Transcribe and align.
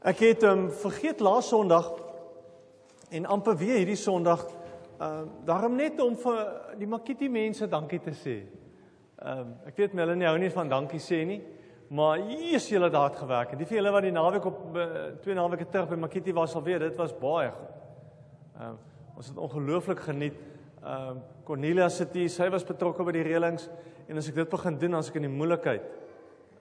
Ek 0.00 0.22
het 0.24 0.44
um, 0.48 0.70
vergeet 0.72 1.20
laas 1.20 1.50
Sondag 1.52 1.90
en 3.12 3.26
amper 3.28 3.56
weer 3.60 3.82
hierdie 3.82 4.00
Sondag 4.00 4.46
ehm 5.00 5.26
uh, 5.26 5.26
daarom 5.44 5.76
net 5.76 6.00
om 6.00 6.14
vir 6.16 6.38
die 6.76 6.88
Makiti 6.88 7.28
mense 7.28 7.68
dankie 7.68 8.00
te 8.00 8.14
sê. 8.16 8.36
Ehm 9.20 9.42
um, 9.42 9.50
ek 9.68 9.76
weet 9.76 9.96
Melanie 9.96 10.28
hou 10.28 10.38
nie 10.40 10.50
van 10.52 10.72
dankie 10.72 11.00
sê 11.00 11.18
nie, 11.28 11.42
maar 11.88 12.16
Jesus 12.18 12.70
julle 12.70 12.88
het 12.88 13.16
gewerk. 13.16 13.52
En 13.52 13.60
die 13.60 13.66
vir 13.68 13.76
julle 13.76 13.92
wat 13.92 14.06
die 14.08 14.12
naweek 14.12 14.48
op 14.48 14.62
uh, 14.76 14.86
twee 15.20 15.36
naweke 15.36 15.68
terug 15.68 15.92
by 15.92 16.00
Makiti 16.00 16.32
was 16.32 16.54
al 16.56 16.64
weer, 16.64 16.78
dit 16.80 16.96
was 16.96 17.12
baie 17.12 17.50
goed. 17.50 17.76
Ehm 18.56 18.70
um, 18.70 18.80
ons 19.16 19.28
het 19.28 19.36
ongelooflik 19.36 20.00
geniet. 20.00 20.40
Ehm 20.80 21.10
um, 21.10 21.22
Cornelia 21.44 21.88
sit 21.88 22.16
hier, 22.16 22.28
sy 22.28 22.48
was 22.48 22.64
betrokke 22.64 23.04
by 23.04 23.12
die 23.18 23.28
reëlings 23.28 23.68
en 24.08 24.16
as 24.16 24.28
ek 24.32 24.34
dit 24.34 24.48
begin 24.48 24.78
doen, 24.78 24.96
dan 24.96 25.04
as 25.04 25.12
ek 25.12 25.20
in 25.20 25.28
die 25.28 25.36
moeilikheid. 25.36 25.84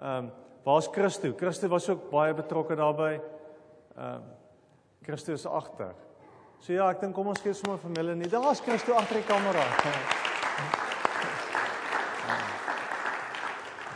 Ehm 0.01 0.27
um, 0.27 0.31
waar's 0.63 0.87
Christo? 0.87 1.33
Christo 1.37 1.67
was 1.67 1.89
ook 1.89 2.09
baie 2.09 2.33
betrokke 2.33 2.75
daarbey. 2.75 3.21
Ehm 3.97 4.15
um, 4.15 4.23
Christo 5.01 5.33
is 5.33 5.45
agter. 5.45 5.93
So 6.59 6.73
ja, 6.73 6.89
ek 6.91 6.99
dink 7.01 7.15
kom 7.15 7.27
ons 7.31 7.41
gee 7.41 7.53
sommer 7.55 7.79
vir 7.81 7.89
Melanie. 7.95 8.27
Daar's 8.29 8.59
Christo 8.61 8.93
agter 8.93 9.15
die 9.21 9.25
kamera. 9.25 9.63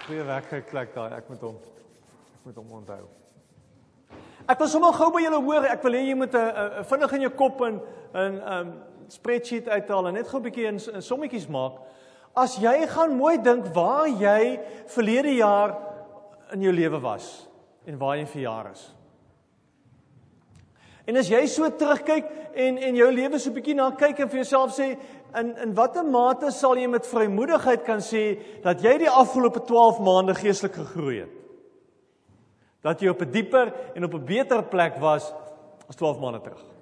Goeie 0.07 0.23
werk 0.27 0.47
geklek 0.51 0.95
daai. 0.95 1.11
Ek 1.19 1.29
moet 1.29 1.41
hom 1.43 1.55
ek 1.59 2.47
moet 2.47 2.57
hom 2.59 2.71
onthou. 2.79 3.03
Ek 4.47 4.59
wil 4.59 4.67
sommer 4.71 4.95
gou 4.95 5.11
by 5.15 5.21
julle 5.23 5.39
hoor. 5.43 5.63
Ek 5.69 5.83
wil 5.85 5.95
hê 5.99 6.01
jy 6.07 6.15
moet 6.17 6.33
'n 6.35 6.83
vinnig 6.89 7.13
in 7.13 7.21
jou 7.27 7.33
kop 7.43 7.61
en 7.61 7.81
'n 8.13 8.41
um 8.55 8.73
spreadsheet 9.07 9.67
uithaal 9.69 10.07
en 10.07 10.13
net 10.13 10.27
gou 10.27 10.39
'n 10.39 10.43
bietjie 10.43 10.67
in, 10.67 10.79
in 10.95 11.01
sommetjies 11.01 11.47
maak. 11.47 11.79
As 12.35 12.57
jy 12.57 12.87
gaan 12.87 13.15
mooi 13.17 13.37
dink 13.37 13.65
waar 13.75 14.07
jy 14.07 14.59
verlede 14.87 15.35
jaar 15.37 15.92
in 16.53 16.61
jou 16.61 16.73
lewe 16.73 16.99
was 17.01 17.47
en 17.85 17.97
waar 17.97 18.17
jy 18.17 18.25
verjaar 18.29 18.71
is. 18.71 18.83
En 21.07 21.19
as 21.19 21.27
jy 21.27 21.41
so 21.51 21.67
terugkyk 21.67 22.29
en 22.55 22.77
en 22.77 22.95
jou 22.95 23.09
lewe 23.11 23.39
so 23.39 23.49
'n 23.49 23.55
bietjie 23.55 23.75
na 23.75 23.91
kyk 23.91 24.19
en 24.19 24.29
vir 24.29 24.43
jouself 24.43 24.71
sê 24.77 24.97
in 25.35 25.57
in 25.57 25.73
watter 25.75 26.03
mate 26.03 26.51
sal 26.51 26.75
jy 26.75 26.87
met 26.87 27.05
vrymoedigheid 27.05 27.83
kan 27.83 27.99
sê 27.99 28.39
dat 28.63 28.81
jy 28.81 28.97
die 28.97 29.09
afgelope 29.09 29.65
12 29.65 29.99
maande 29.99 30.33
geestelik 30.35 30.73
gegroei 30.73 31.19
het? 31.19 31.33
Dat 32.81 33.01
jy 33.01 33.09
op 33.09 33.21
'n 33.21 33.31
dieper 33.31 33.73
en 33.95 34.03
op 34.03 34.13
'n 34.13 34.25
beter 34.25 34.63
plek 34.63 34.99
was 34.99 35.33
as 35.89 35.95
12 35.95 36.19
maande 36.19 36.41
terug. 36.41 36.72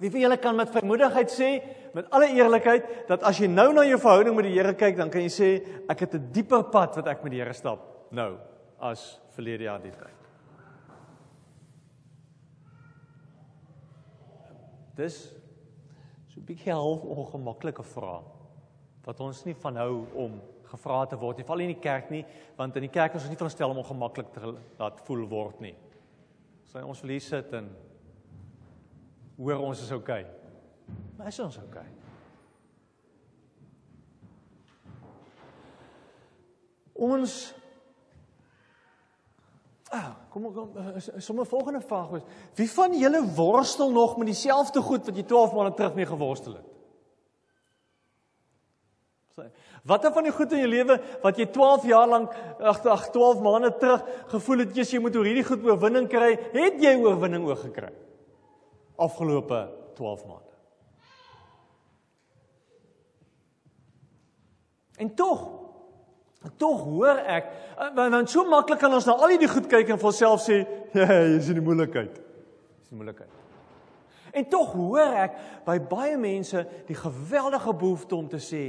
Wie 0.00 0.10
van 0.10 0.22
julle 0.24 0.38
kan 0.40 0.56
met 0.56 0.70
vrymoedigheid 0.72 1.32
sê 1.32 1.50
met 1.92 2.06
alle 2.14 2.30
eerlikheid 2.32 3.08
dat 3.08 3.24
as 3.28 3.40
jy 3.42 3.50
nou 3.50 3.68
na 3.76 3.84
jou 3.84 3.98
verhouding 4.00 4.36
met 4.36 4.46
die 4.48 4.54
Here 4.54 4.72
kyk, 4.74 4.96
dan 4.96 5.10
kan 5.12 5.20
jy 5.26 5.32
sê 5.34 5.50
ek 5.88 6.06
het 6.06 6.14
'n 6.14 6.32
dieper 6.32 6.64
pad 6.72 6.96
wat 6.96 7.06
ek 7.06 7.22
met 7.22 7.32
die 7.32 7.40
Here 7.40 7.52
stap 7.52 8.08
nou 8.10 8.38
as 8.80 9.20
verlede 9.34 9.64
jaar 9.64 9.82
die 9.82 9.92
tyd. 9.92 10.16
Dis 14.96 15.34
so 16.28 16.40
'n 16.40 16.46
bietjie 16.46 16.72
half 16.72 17.04
ongemaklike 17.04 17.82
vraag 17.82 18.24
wat 19.04 19.20
ons 19.20 19.44
nie 19.44 19.54
van 19.54 19.76
hou 19.76 20.06
om 20.14 20.40
gevra 20.64 21.06
te 21.06 21.16
word 21.16 21.36
nie, 21.36 21.44
val 21.44 21.60
in 21.60 21.74
die 21.74 21.82
kerk 21.82 22.10
nie, 22.10 22.24
want 22.56 22.76
in 22.76 22.82
die 22.82 22.92
kerk 22.92 23.14
is 23.14 23.22
ons 23.22 23.30
nie 23.30 23.36
veronderstel 23.36 23.70
om 23.70 23.78
ongemaklik 23.82 24.32
te 24.32 24.54
laat 24.78 25.00
voel 25.00 25.26
word 25.28 25.60
nie. 25.60 25.74
Sy 26.64 26.78
ons 26.78 27.00
wil 27.02 27.10
hier 27.10 27.20
sit 27.20 27.52
en 27.52 27.70
hoor 29.40 29.64
ons 29.70 29.80
is 29.82 29.90
oukei. 29.94 30.20
Okay. 30.20 30.98
Maar 31.16 31.32
is 31.32 31.40
ons 31.40 31.56
oukei? 31.62 31.86
Okay? 31.86 31.96
Ons 37.00 37.38
Ah, 39.90 40.12
kom 40.30 40.44
kom 40.54 40.70
sommer 41.18 41.46
volgende 41.50 41.80
vraag 41.82 42.12
is: 42.20 42.22
Wie 42.54 42.70
van 42.70 42.92
julle 42.94 43.24
worstel 43.34 43.90
nog 43.90 44.16
met 44.16 44.28
dieselfde 44.30 44.80
goed 44.80 45.04
wat 45.04 45.16
jy 45.18 45.24
12 45.26 45.54
maande 45.56 45.74
terug 45.74 45.96
mee 45.96 46.06
geworstel 46.06 46.52
het? 46.54 46.68
Watter 49.82 50.12
van 50.12 50.28
die 50.28 50.32
goed 50.32 50.52
in 50.52 50.62
jou 50.62 50.68
lewe 50.68 50.98
wat 51.24 51.38
jy 51.40 51.48
12 51.50 51.88
jaar 51.90 52.06
lank 52.06 52.36
ag 52.60 52.86
ag 52.86 53.08
12 53.10 53.42
maande 53.42 53.72
terug 53.80 54.06
gevoel 54.30 54.62
het 54.62 54.78
jy 54.78 55.00
moet 55.02 55.16
oor 55.16 55.26
hierdie 55.26 55.46
goed 55.48 55.64
oorwinning 55.66 56.06
kry, 56.12 56.36
het 56.54 56.78
jy 56.78 56.94
oorwinning 57.00 57.48
oor 57.48 57.58
gekry? 57.58 57.90
Afgelope 59.00 59.60
12 59.98 60.26
maande. 60.28 60.54
En 65.00 65.14
tog 65.14 65.48
tog 66.56 66.84
hoor 66.88 67.18
ek 67.28 67.50
want 67.96 68.30
so 68.32 68.46
maklik 68.48 68.80
kan 68.80 68.94
ons 68.96 69.04
na 69.08 69.16
al 69.16 69.34
hierdie 69.34 69.48
goed 69.50 69.66
kyk 69.68 69.92
en 69.92 70.00
vir 70.00 70.08
onsself 70.08 70.40
sê, 70.44 70.62
ja, 70.96 71.04
jy 71.04 71.36
is 71.36 71.50
die 71.52 71.64
moeilikheid. 71.64 72.14
Dis 72.16 72.92
die 72.92 72.96
moeilikheid. 72.96 73.36
En 74.36 74.46
tog 74.48 74.72
hoor 74.78 75.16
ek 75.24 75.36
by 75.66 75.76
baie 75.90 76.16
mense 76.20 76.62
die 76.88 76.96
geweldige 76.96 77.74
behoefte 77.74 78.16
om 78.16 78.28
te 78.30 78.40
sê 78.40 78.62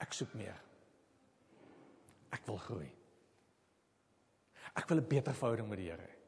ek 0.00 0.16
soek 0.16 0.32
meer. 0.38 0.56
Ek 2.32 2.46
wil 2.46 2.60
groei. 2.62 2.88
Ek 4.78 4.88
wil 4.88 5.02
'n 5.02 5.08
beter 5.08 5.34
verhouding 5.34 5.68
met 5.68 5.78
die 5.78 5.90
Here 5.90 6.00
hê. 6.00 6.19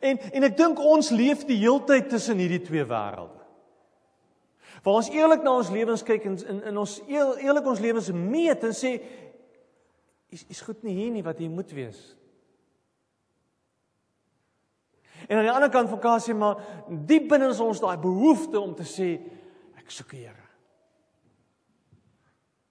En 0.00 0.18
en 0.18 0.46
ek 0.48 0.56
dink 0.58 0.80
ons 0.82 1.10
leef 1.14 1.44
die 1.48 1.58
heeltyd 1.62 2.08
tussen 2.12 2.40
hierdie 2.42 2.62
twee 2.64 2.84
wêrelde. 2.84 3.42
Waar 4.82 5.00
ons 5.00 5.10
eerlik 5.10 5.42
na 5.42 5.56
ons 5.58 5.70
lewens 5.72 6.04
kyk 6.06 6.28
en 6.28 6.36
in 6.46 6.62
in 6.72 6.78
ons 6.78 6.98
eerlik 7.08 7.66
ons 7.66 7.82
lewens 7.82 8.12
meet 8.12 8.64
en 8.66 8.76
sê 8.76 8.96
is 10.30 10.44
is 10.52 10.62
goed 10.62 10.82
nie 10.86 10.94
hier 10.94 11.12
nie 11.14 11.24
wat 11.26 11.40
hier 11.42 11.50
moet 11.50 11.72
wees. 11.74 12.00
En 15.26 15.38
aan 15.38 15.48
die 15.48 15.54
ander 15.54 15.72
kant 15.72 15.90
van 15.90 16.02
Kasie 16.02 16.34
maar 16.34 16.60
diep 16.86 17.28
binne 17.32 17.50
ons 17.50 17.82
daai 17.82 17.96
behoefte 17.98 18.60
om 18.60 18.74
te 18.78 18.86
sê 18.86 19.14
ek 19.80 19.90
soek 19.90 20.14
die 20.14 20.26
Here. 20.26 20.46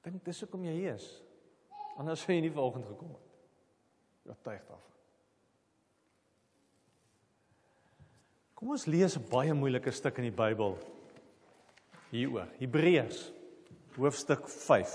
Dink 0.05 0.23
dis 0.23 0.43
hoekom 0.45 0.63
jy 0.67 0.75
hier 0.77 0.97
is. 0.99 1.07
Anders 1.97 2.21
sou 2.21 2.35
jy 2.35 2.43
nie 2.45 2.53
vanoggend 2.53 2.85
gekom 2.91 3.15
het. 3.15 3.31
Jy 4.29 4.35
tuig 4.43 4.61
daarvan. 4.67 4.94
Kom 8.65 8.73
ons 8.73 8.87
lees 8.89 9.13
'n 9.13 9.21
baie 9.29 9.53
moeilike 9.53 9.91
stuk 9.93 10.17
in 10.17 10.23
die 10.25 10.33
Bybel 10.33 10.71
hieroor. 12.09 12.47
Hebreërs 12.57 13.31
hoofstuk 13.93 14.47
5. 14.49 14.93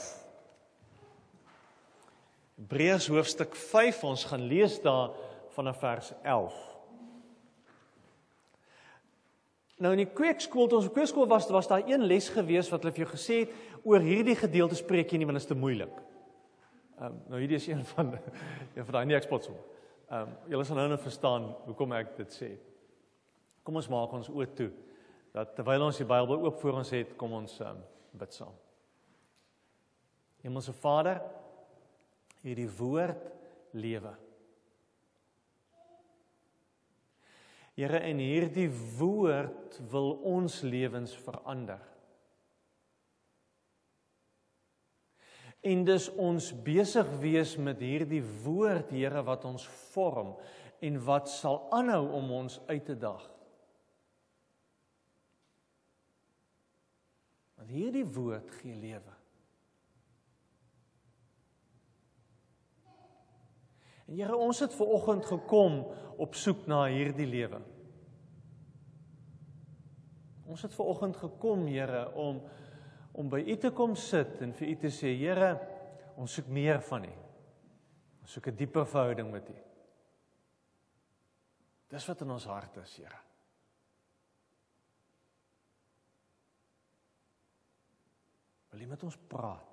Hebreërs 2.58 3.06
hoofstuk 3.06 3.54
5, 3.54 4.02
ons 4.04 4.24
gaan 4.24 4.42
lees 4.42 4.80
daar 4.82 5.12
vanaf 5.54 5.78
vers 5.78 6.10
11. 6.24 6.56
Nou 9.78 9.92
in 9.92 10.02
die 10.02 10.14
kweekskool, 10.14 10.66
toe 10.66 10.78
ons 10.78 10.88
op 10.88 10.96
kweekskool 10.96 11.28
was, 11.28 11.46
was 11.48 11.68
daar 11.68 11.86
een 11.86 12.02
les 12.02 12.28
gewees 12.28 12.70
wat 12.70 12.82
hulle 12.82 12.94
vir 12.96 13.04
jou 13.04 13.12
gesê 13.12 13.36
het 13.44 13.84
oor 13.84 14.00
hierdie 14.00 14.34
gedeelte 14.34 14.74
spreek 14.74 15.12
jy 15.12 15.18
nie 15.18 15.26
want 15.26 15.38
dit 15.38 15.46
is 15.46 15.52
te 15.54 15.54
moeilik. 15.54 15.94
Ehm 16.98 17.06
um, 17.06 17.22
nou 17.28 17.38
hierdie 17.38 17.62
is 17.62 17.68
een 17.68 17.84
van 17.94 18.18
een 18.74 18.84
van 18.84 18.92
daai 18.92 19.06
nie 19.06 19.16
ekspotsom. 19.16 19.54
Ehm 20.10 20.26
um, 20.26 20.34
julle 20.48 20.64
sal 20.64 20.76
nou 20.76 20.88
nou 20.88 20.98
verstaan 20.98 21.54
hoekom 21.68 21.92
ek 21.92 22.16
dit 22.16 22.34
sê. 22.34 22.50
Kom 23.70 23.78
ons 23.78 23.86
maak 23.86 24.14
ons 24.18 24.28
oë 24.34 24.48
toe 24.58 24.72
dat 25.30 25.52
terwyl 25.54 25.84
ons 25.86 25.98
die 26.00 26.04
Bybel 26.10 26.40
oop 26.42 26.56
voor 26.58 26.80
ons 26.80 26.88
het, 26.90 27.12
kom 27.14 27.36
ons 27.38 27.52
um, 27.62 27.76
bid 28.18 28.34
saam. 28.34 28.56
Hemelse 30.42 30.74
Vader, 30.74 31.20
hierdie 32.42 32.66
woord 32.80 33.30
lewe. 33.78 34.16
Here, 37.78 38.02
en 38.10 38.18
hierdie 38.18 38.66
woord 38.98 39.78
wil 39.94 40.16
ons 40.26 40.64
lewens 40.66 41.14
verander. 41.22 41.78
En 45.62 45.86
dis 45.86 46.10
ons 46.18 46.54
besig 46.66 47.18
wees 47.22 47.54
met 47.54 47.86
hierdie 47.86 48.26
woord, 48.42 48.90
Here, 48.90 49.22
wat 49.30 49.46
ons 49.46 49.70
vorm 49.94 50.40
en 50.82 51.04
wat 51.06 51.30
sal 51.30 51.68
aanhou 51.70 52.08
om 52.18 52.40
ons 52.42 52.64
uit 52.66 52.82
te 52.90 52.98
daag. 52.98 53.36
Want 57.60 57.74
hierdie 57.76 58.06
woord 58.08 58.48
gee 58.56 58.72
lewe. 58.72 59.16
En 64.08 64.16
Here, 64.16 64.36
ons 64.36 64.62
het 64.64 64.72
ver 64.74 64.88
oggend 64.96 65.28
gekom 65.28 65.82
op 66.16 66.34
soek 66.34 66.64
na 66.66 66.86
hierdie 66.90 67.28
lewe. 67.28 67.60
Ons 70.50 70.64
het 70.64 70.74
ver 70.74 70.88
oggend 70.88 71.20
gekom, 71.20 71.68
Here, 71.68 72.08
om 72.16 72.40
om 73.20 73.26
by 73.28 73.40
U 73.42 73.56
te 73.58 73.72
kom 73.74 73.96
sit 73.98 74.38
en 74.40 74.52
vir 74.56 74.68
U 74.70 74.74
te 74.86 74.88
sê, 74.94 75.10
Here, 75.18 75.50
ons 76.16 76.32
soek 76.38 76.48
meer 76.48 76.80
van 76.88 77.04
U. 77.04 77.14
Ons 78.22 78.36
soek 78.38 78.48
'n 78.48 78.56
dieper 78.56 78.86
verhouding 78.86 79.30
met 79.30 79.50
U. 79.50 79.56
Dis 81.90 82.06
wat 82.06 82.20
in 82.22 82.30
ons 82.30 82.44
hart 82.46 82.76
is, 82.76 82.96
Here. 82.96 83.29
Wil 88.80 88.88
U 88.88 88.90
met 88.90 89.02
ons 89.04 89.16
praat? 89.28 89.66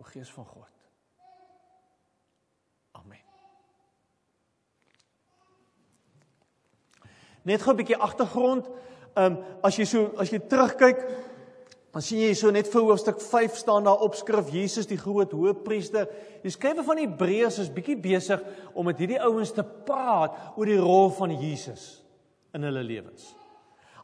O 0.00 0.02
Gees 0.02 0.30
van 0.32 0.46
God. 0.48 0.70
Amen. 2.96 3.20
Net 7.42 7.62
gou 7.62 7.74
'n 7.74 7.76
bietjie 7.76 8.00
agtergrond. 8.00 8.70
Ehm 9.14 9.36
um, 9.36 9.44
as 9.62 9.76
jy 9.76 9.84
so 9.84 10.14
as 10.16 10.30
jy 10.30 10.40
terugkyk, 10.40 11.04
dan 11.92 12.02
sien 12.02 12.18
jy 12.18 12.32
so 12.34 12.50
net 12.50 12.68
vir 12.68 12.80
hoofstuk 12.80 13.20
5 13.20 13.56
staan 13.56 13.84
daar 13.84 14.00
opskrif 14.00 14.48
Jesus 14.48 14.86
die 14.86 14.98
groot 14.98 15.32
hoëpriester. 15.32 16.08
Die 16.42 16.50
skrywer 16.50 16.84
van 16.84 16.96
Hebreërs 16.96 17.58
is 17.58 17.72
bietjie 17.72 17.96
besig 17.96 18.40
om 18.72 18.86
met 18.86 18.98
hierdie 18.98 19.20
ouens 19.20 19.52
te 19.52 19.64
praat 19.64 20.56
oor 20.56 20.66
die 20.66 20.80
rol 20.80 21.10
van 21.10 21.30
Jesus 21.30 22.02
in 22.54 22.62
hulle 22.62 22.82
lewens. 22.82 23.36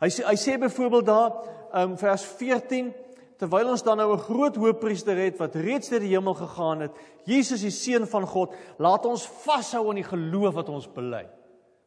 Hy 0.00 0.08
sê 0.08 0.24
hy 0.28 0.36
sê 0.36 0.58
byvoorbeeld 0.58 1.06
daar 1.06 1.32
ehm 1.72 1.90
um, 1.90 1.96
vers 1.96 2.24
14 2.24 2.92
terwyl 3.40 3.72
ons 3.72 3.82
dan 3.82 3.96
nou 3.96 4.12
'n 4.12 4.26
groot 4.28 4.56
hoëpriester 4.56 5.16
het 5.16 5.38
wat 5.38 5.54
reeds 5.54 5.88
deur 5.88 6.00
die 6.00 6.12
hemel 6.12 6.34
gegaan 6.34 6.80
het, 6.80 6.92
Jesus 7.24 7.60
die 7.60 7.70
seun 7.70 8.06
van 8.06 8.26
God, 8.26 8.54
laat 8.76 9.06
ons 9.06 9.26
vashou 9.26 9.88
aan 9.88 10.00
die 10.02 10.04
geloof 10.04 10.54
wat 10.54 10.68
ons 10.68 10.88
bely. 10.92 11.26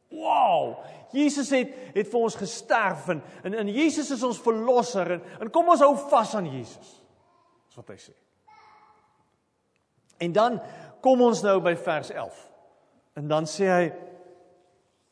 Wow! 0.10 0.84
Jesus 1.12 1.50
het 1.50 1.70
het 1.94 2.08
vir 2.08 2.20
ons 2.20 2.36
gesterf 2.36 3.08
en 3.10 3.22
en, 3.44 3.54
en 3.54 3.68
Jesus 3.68 4.12
is 4.12 4.24
ons 4.24 4.42
verlosser 4.42 5.12
en, 5.12 5.22
en 5.40 5.50
kom 5.50 5.70
ons 5.70 5.80
hou 5.80 5.96
vas 6.10 6.36
aan 6.36 6.46
Jesus. 6.46 7.04
Dis 7.68 7.76
wat 7.76 7.88
hy 7.88 7.98
sê. 7.98 8.14
En 10.18 10.32
dan 10.32 10.62
kom 11.02 11.22
ons 11.22 11.42
nou 11.44 11.60
by 11.62 11.76
vers 11.76 12.10
11. 12.10 12.50
En 13.16 13.28
dan 13.28 13.46
sê 13.46 13.66
hy 13.70 13.94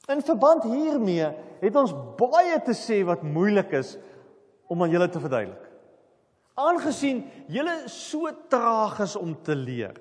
in 0.10 0.22
verband 0.22 0.64
hiermee 0.64 1.28
het 1.62 1.76
ons 1.76 1.94
baie 2.18 2.62
te 2.66 2.74
sê 2.74 3.04
wat 3.06 3.22
moeilik 3.22 3.72
is 3.74 3.98
om 4.68 4.82
aan 4.82 4.90
julle 4.90 5.10
te 5.10 5.20
verduidelik 5.20 5.71
aangesien 6.68 7.24
julle 7.52 7.76
so 7.92 8.30
traag 8.52 9.00
is 9.06 9.16
om 9.20 9.36
te 9.44 9.56
leer. 9.56 9.98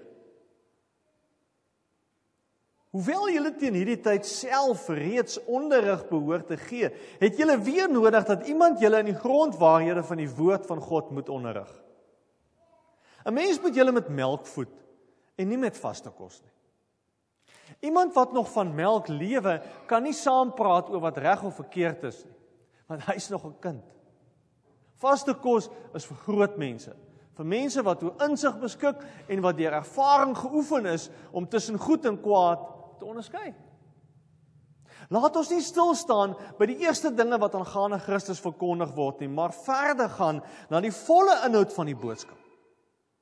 Hoewel 2.90 3.28
julle 3.30 3.52
teen 3.54 3.76
hierdie 3.78 4.00
tyd 4.02 4.26
self 4.26 4.88
reeds 4.90 5.38
onderrig 5.46 6.02
behoort 6.08 6.48
te 6.50 6.56
gee, 6.58 6.88
het 7.20 7.38
julle 7.38 7.54
weer 7.62 7.86
nodig 7.90 8.24
dat 8.26 8.48
iemand 8.50 8.82
julle 8.82 8.98
in 9.04 9.12
die 9.12 9.20
grondwaarhede 9.20 10.02
van 10.02 10.18
die 10.18 10.30
woord 10.30 10.66
van 10.66 10.82
God 10.82 11.12
moet 11.14 11.30
onderrig. 11.30 11.70
'n 13.24 13.34
Mens 13.34 13.60
moet 13.60 13.74
julle 13.74 13.92
met 13.92 14.08
melk 14.08 14.46
voed 14.46 14.72
en 15.36 15.48
nie 15.48 15.58
met 15.58 15.76
vaste 15.76 16.10
kos 16.10 16.40
nie. 16.42 16.56
Iemand 17.80 18.14
wat 18.14 18.32
nog 18.32 18.50
van 18.52 18.74
melk 18.74 19.08
lewe, 19.08 19.60
kan 19.86 20.02
nie 20.02 20.16
saam 20.16 20.50
praat 20.54 20.90
oor 20.90 21.00
wat 21.00 21.18
reg 21.18 21.42
of 21.42 21.54
verkeerd 21.54 22.04
is 22.04 22.24
nie, 22.24 22.36
want 22.88 23.04
hy's 23.06 23.28
nog 23.30 23.44
'n 23.46 23.58
kind. 23.60 23.84
Vaste 25.00 25.34
kos 25.40 25.70
is 25.96 26.04
vir 26.08 26.20
groot 26.26 26.58
mense, 26.60 26.92
vir 27.38 27.48
mense 27.48 27.82
wat 27.86 28.02
oor 28.04 28.26
insig 28.26 28.58
beskik 28.60 29.00
en 29.28 29.42
wat 29.44 29.56
deur 29.56 29.78
ervaring 29.78 30.34
geoefen 30.36 30.86
is 30.92 31.08
om 31.32 31.48
tussen 31.48 31.80
goed 31.80 32.04
en 32.06 32.20
kwaad 32.20 32.66
te 33.00 33.08
onderskei. 33.08 33.54
Laat 35.10 35.34
ons 35.40 35.48
nie 35.50 35.62
stil 35.64 35.94
staan 35.98 36.36
by 36.58 36.68
die 36.70 36.84
eerste 36.84 37.10
dinge 37.10 37.38
wat 37.40 37.56
aangaande 37.58 37.98
Christus 38.04 38.42
verkondig 38.42 38.92
word 38.94 39.24
nie, 39.24 39.30
maar 39.32 39.54
verder 39.56 40.10
gaan 40.12 40.38
na 40.70 40.82
die 40.84 40.92
volle 40.94 41.40
inhoud 41.48 41.72
van 41.74 41.90
die 41.90 41.98
boodskap. 41.98 42.36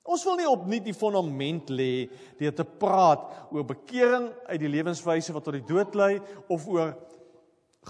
Ons 0.08 0.24
wil 0.24 0.38
nie 0.40 0.48
opnuut 0.48 0.84
die 0.84 0.96
fondament 0.96 1.68
lê 1.72 2.08
deur 2.40 2.54
te 2.56 2.64
praat 2.64 3.26
oor 3.52 3.66
bekering 3.68 4.30
uit 4.48 4.60
die 4.60 4.70
lewenswyse 4.72 5.34
wat 5.36 5.44
tot 5.44 5.56
die 5.56 5.66
dood 5.68 5.96
lei 5.96 6.14
of 6.48 6.64
oor 6.68 6.94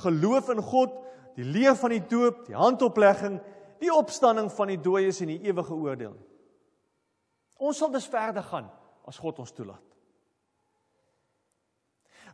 geloof 0.02 0.50
in 0.54 0.62
God, 0.62 0.94
die 1.38 1.46
leer 1.46 1.76
van 1.78 1.94
die 1.94 2.02
doop, 2.10 2.44
die 2.46 2.58
handoplegging 2.58 3.38
die 3.80 3.92
opstanding 3.94 4.50
van 4.52 4.72
die 4.72 4.80
dooies 4.80 5.20
en 5.24 5.32
die 5.32 5.42
ewige 5.48 5.74
oordeel. 5.74 6.16
Ons 7.58 7.80
sal 7.80 7.90
dus 7.92 8.06
verder 8.10 8.44
gaan 8.46 8.70
as 9.08 9.18
God 9.18 9.38
ons 9.42 9.54
toelaat. 9.54 9.84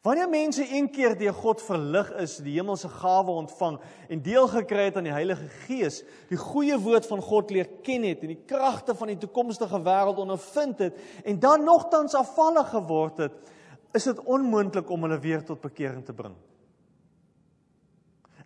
Wanneer 0.05 0.29
mense 0.29 0.64
een 0.69 0.91
keer 0.93 1.14
deur 1.17 1.32
God 1.32 1.62
verlig 1.64 2.11
is, 2.20 2.35
die 2.44 2.58
hemelse 2.58 2.91
gawe 2.93 3.38
ontvang 3.41 3.79
en 4.12 4.20
deel 4.20 4.49
gekry 4.52 4.91
het 4.91 4.99
aan 5.00 5.06
die 5.08 5.14
Heilige 5.14 5.46
Gees, 5.64 6.02
die 6.29 6.37
goeie 6.37 6.76
woord 6.76 7.08
van 7.08 7.23
God 7.25 7.55
leer 7.55 7.70
ken 7.87 8.05
het 8.05 8.20
en 8.26 8.35
die 8.35 8.43
kragte 8.44 8.93
van 8.99 9.14
die 9.14 9.17
toekomstige 9.23 9.81
wêreld 9.87 10.20
ondervind 10.20 10.82
het 10.85 10.99
en 11.25 11.41
dan 11.41 11.64
nogtans 11.64 12.19
afvallig 12.20 12.69
geword 12.75 13.23
het, 13.25 13.55
is 13.96 14.11
dit 14.11 14.20
onmoontlik 14.29 14.93
om 14.93 15.06
hulle 15.06 15.19
weer 15.25 15.41
tot 15.46 15.64
bekering 15.64 16.05
te 16.05 16.12
bring. 16.12 16.37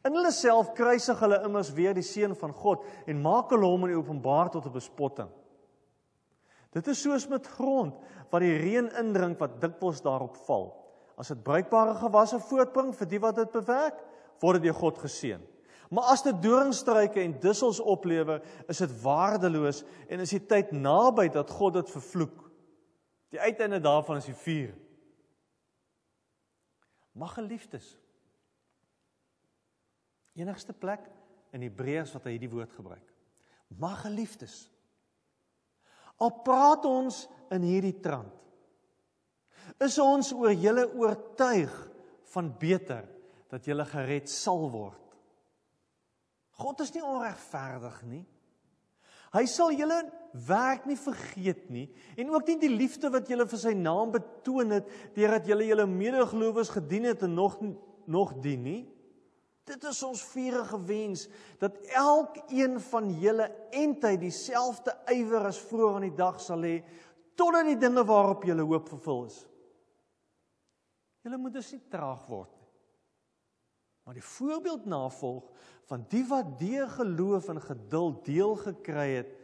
In 0.06 0.14
hulle 0.14 0.30
self 0.32 0.72
kruisig 0.78 1.18
hulle 1.20 1.40
immers 1.46 1.72
weer 1.74 1.96
die 1.96 2.06
seun 2.06 2.36
van 2.38 2.54
God 2.54 2.84
en 3.10 3.22
maak 3.22 3.50
hulle 3.54 3.66
hom 3.66 3.88
in 3.88 3.96
openbaar 3.98 4.50
tot 4.54 4.66
'n 4.66 4.72
bespotting. 4.72 5.30
Dit 6.72 6.86
is 6.88 7.02
soos 7.02 7.26
met 7.28 7.46
grond 7.46 7.94
wat 8.30 8.40
die 8.44 8.56
reën 8.56 8.90
indrink 9.00 9.38
wat 9.38 9.60
dikwels 9.60 10.02
daarop 10.04 10.36
val. 10.46 10.74
As 11.16 11.28
dit 11.28 11.42
bruikbare 11.42 11.94
gewasse 11.94 12.38
voortbring 12.38 12.94
vir 12.94 13.08
die 13.08 13.20
wat 13.20 13.36
dit 13.36 13.52
bewerk, 13.52 14.04
word 14.40 14.60
dit 14.60 14.68
deur 14.68 14.80
God 14.80 14.98
geseën. 14.98 15.40
Maar 15.90 16.12
as 16.12 16.22
dit 16.22 16.42
doringstruike 16.42 17.20
en 17.20 17.40
dussels 17.40 17.80
oplewer, 17.80 18.42
is 18.68 18.78
dit 18.78 18.92
waardeloos 19.02 19.84
en 20.08 20.20
is 20.20 20.30
die 20.30 20.46
tyd 20.46 20.72
naby 20.72 21.28
dat 21.32 21.50
God 21.50 21.74
dit 21.74 21.90
vervloek. 21.90 22.50
Die 23.32 23.40
uiteinde 23.40 23.80
daarvan 23.80 24.16
is 24.16 24.28
die 24.28 24.36
vuur. 24.36 24.74
Mag 27.12 27.34
geliefdes 27.34 27.96
enigste 30.38 30.72
plek 30.72 31.04
in 31.54 31.64
Hebreërs 31.64 32.14
wat 32.16 32.28
hy 32.28 32.36
hierdie 32.36 32.52
woord 32.52 32.74
gebruik. 32.76 33.04
Mag 33.78 34.02
geliefdes. 34.06 34.66
Al 36.18 36.32
praat 36.44 36.86
ons 36.88 37.26
in 37.54 37.64
hierdie 37.66 37.96
trant. 38.02 38.32
Is 39.84 39.98
ons 40.00 40.32
oor 40.34 40.54
julle 40.56 40.86
oortuig 40.96 41.74
van 42.32 42.48
beter 42.60 43.04
dat 43.52 43.68
julle 43.68 43.84
gered 43.88 44.28
sal 44.30 44.66
word. 44.72 45.04
God 46.58 46.82
is 46.82 46.92
nie 46.94 47.04
onregverdig 47.04 48.00
nie. 48.08 48.24
Hy 49.36 49.44
sal 49.50 49.74
julle 49.76 50.00
werk 50.48 50.86
nie 50.88 50.96
vergeet 50.98 51.68
nie 51.72 51.86
en 52.20 52.30
ook 52.32 52.48
nie 52.48 52.58
die 52.62 52.72
liefde 52.72 53.10
wat 53.12 53.28
julle 53.28 53.46
vir 53.48 53.60
sy 53.60 53.74
naam 53.76 54.12
betoon 54.14 54.78
het 54.78 54.88
deurdat 55.16 55.48
julle 55.48 55.68
julle 55.68 55.84
medegelowiges 55.88 56.72
gedien 56.78 57.08
het 57.10 57.24
en 57.26 57.36
nog 57.36 57.58
nog 58.08 58.32
dien 58.40 58.62
nie. 58.64 58.82
Dit 59.68 59.84
is 59.84 60.00
ons 60.06 60.22
vurige 60.32 60.78
wens 60.88 61.26
dat 61.60 61.76
elkeen 61.92 62.78
van 62.88 63.10
julle 63.20 63.48
entyd 63.76 64.20
dieselfde 64.22 64.94
ywer 65.12 65.50
as 65.50 65.60
vroeër 65.68 65.98
aan 65.98 66.06
die 66.08 66.16
dag 66.16 66.40
sal 66.40 66.64
hê 66.64 66.78
totdat 67.38 67.68
die 67.68 67.78
dinge 67.78 68.02
waarop 68.08 68.46
julle 68.48 68.64
hoop 68.66 68.88
vervul 68.90 69.26
is. 69.28 69.42
Julle 71.26 71.38
moet 71.38 71.58
dus 71.58 71.70
nie 71.74 71.82
traag 71.92 72.24
word 72.30 72.50
nie. 72.56 72.70
Maar 74.08 74.16
die 74.16 74.24
voorbeeld 74.24 74.86
navolg 74.88 75.50
van 75.90 76.06
die 76.08 76.24
wat 76.28 76.54
deur 76.60 76.88
geloof 76.96 77.50
en 77.52 77.60
geduld 77.60 78.24
deel 78.24 78.56
gekry 78.62 79.10
het 79.18 79.34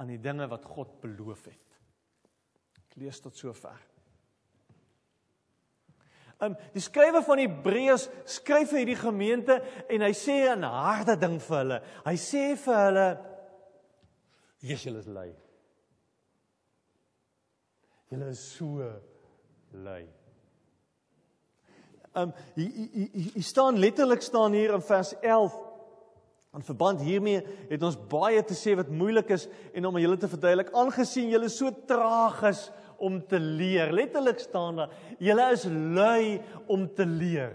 aan 0.00 0.08
die 0.12 0.20
dinge 0.20 0.48
wat 0.48 0.64
God 0.64 0.94
beloof 1.02 1.44
het. 1.50 1.76
Ek 2.80 2.96
lees 3.00 3.20
tot 3.20 3.36
sover. 3.36 3.76
Um 6.40 6.56
die 6.74 6.82
skrywer 6.84 7.22
van 7.24 7.40
Hebreërs 7.40 8.10
skryf 8.28 8.68
vir 8.72 8.82
hierdie 8.82 8.98
gemeente 9.00 9.56
en 9.88 10.04
hy 10.04 10.12
sê 10.12 10.52
'n 10.52 10.62
harde 10.62 11.16
ding 11.16 11.40
vir 11.40 11.58
hulle. 11.58 11.80
Hy 12.04 12.16
sê 12.16 12.56
vir 12.56 12.76
hulle: 12.84 13.08
"Jesus, 14.60 14.84
julle 14.84 14.98
is 14.98 15.06
lui. 15.06 15.32
Julle 18.10 18.28
is 18.28 18.40
so 18.40 18.92
lui." 19.72 20.06
Um 22.14 22.32
hier 22.54 23.08
hier 23.12 23.42
staan 23.42 23.78
letterlik 23.78 24.22
staan 24.22 24.52
hier 24.52 24.74
in 24.74 24.82
vers 24.82 25.14
11 25.22 25.66
In 26.56 26.64
verband 26.64 27.02
hiermee 27.04 27.42
het 27.68 27.82
ons 27.84 27.98
baie 28.08 28.40
te 28.48 28.54
sê 28.56 28.72
wat 28.78 28.88
moeilik 28.88 29.28
is 29.34 29.44
en 29.76 29.86
om 29.90 29.98
julle 30.00 30.16
te 30.16 30.28
verduidelik 30.30 30.70
aangesien 30.72 31.28
julle 31.28 31.50
so 31.52 31.68
traag 31.88 32.38
is 32.48 32.62
om 32.98 33.20
te 33.28 33.38
leer. 33.40 33.92
Letterlik 33.94 34.40
staan 34.42 34.82
daar, 34.82 34.92
julle 35.18 35.46
is 35.52 35.64
lui 35.68 36.40
om 36.72 36.86
te 36.94 37.06
leer. 37.06 37.54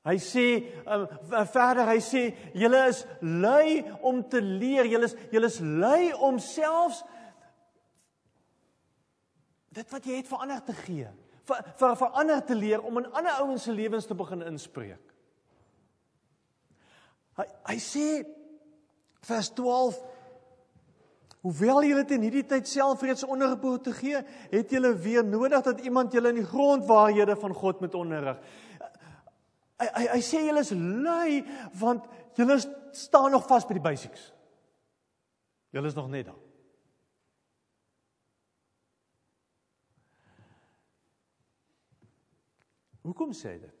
Hy 0.00 0.16
sê 0.16 0.44
um, 0.88 1.04
verder 1.52 1.90
hy 1.90 1.98
sê 2.00 2.22
julle 2.56 2.82
is 2.88 3.02
lui 3.20 3.80
om 4.06 4.22
te 4.24 4.40
leer. 4.40 4.88
Julle 4.88 5.10
is 5.10 5.16
julle 5.32 5.50
is 5.52 5.58
lui 5.60 6.12
om 6.16 6.40
selfs 6.40 7.02
dit 9.70 9.92
wat 9.92 10.06
jy 10.08 10.16
het 10.18 10.30
vir 10.30 10.46
ander 10.46 10.62
te 10.66 10.74
gee. 10.84 11.10
vir 11.50 11.70
vir 11.78 11.96
vir 11.98 12.18
ander 12.22 12.42
te 12.46 12.54
leer 12.54 12.82
om 12.86 13.00
in 13.00 13.08
ander 13.12 13.40
ouens 13.42 13.64
se 13.66 13.72
lewens 13.74 14.06
te 14.06 14.14
begin 14.14 14.44
inspreek. 14.46 15.02
Hy 17.38 17.46
hy 17.70 17.76
sê 17.82 18.06
vers 19.26 19.50
12 19.56 19.98
Hoewel 21.40 21.86
julle 21.88 22.02
dit 22.04 22.18
in 22.18 22.26
hierdie 22.26 22.44
tyd 22.44 22.68
self 22.68 23.00
reeds 23.04 23.24
ondergebou 23.24 23.78
te 23.80 23.94
gee, 23.96 24.18
het 24.50 24.72
julle 24.74 24.92
weer 25.00 25.24
nodig 25.24 25.62
dat 25.64 25.80
iemand 25.80 26.12
julle 26.12 26.34
in 26.34 26.42
die 26.42 26.48
grondwaarhede 26.48 27.36
van 27.40 27.54
God 27.56 27.80
moet 27.80 27.96
onderrig. 27.96 28.42
Hy 29.80 30.04
hy 30.12 30.20
sê 30.20 30.42
julle 30.44 30.60
is 30.60 30.74
lui 30.76 31.40
want 31.80 32.04
julle 32.36 32.58
staan 32.92 33.32
nog 33.32 33.48
vas 33.48 33.64
by 33.64 33.78
die 33.78 33.86
basics. 33.88 34.28
Julle 35.72 35.88
is 35.88 35.96
nog 35.96 36.10
net 36.12 36.28
daar. 36.28 36.40
Hoekom 43.00 43.32
sê 43.32 43.54
hy 43.54 43.60
dit? 43.62 43.79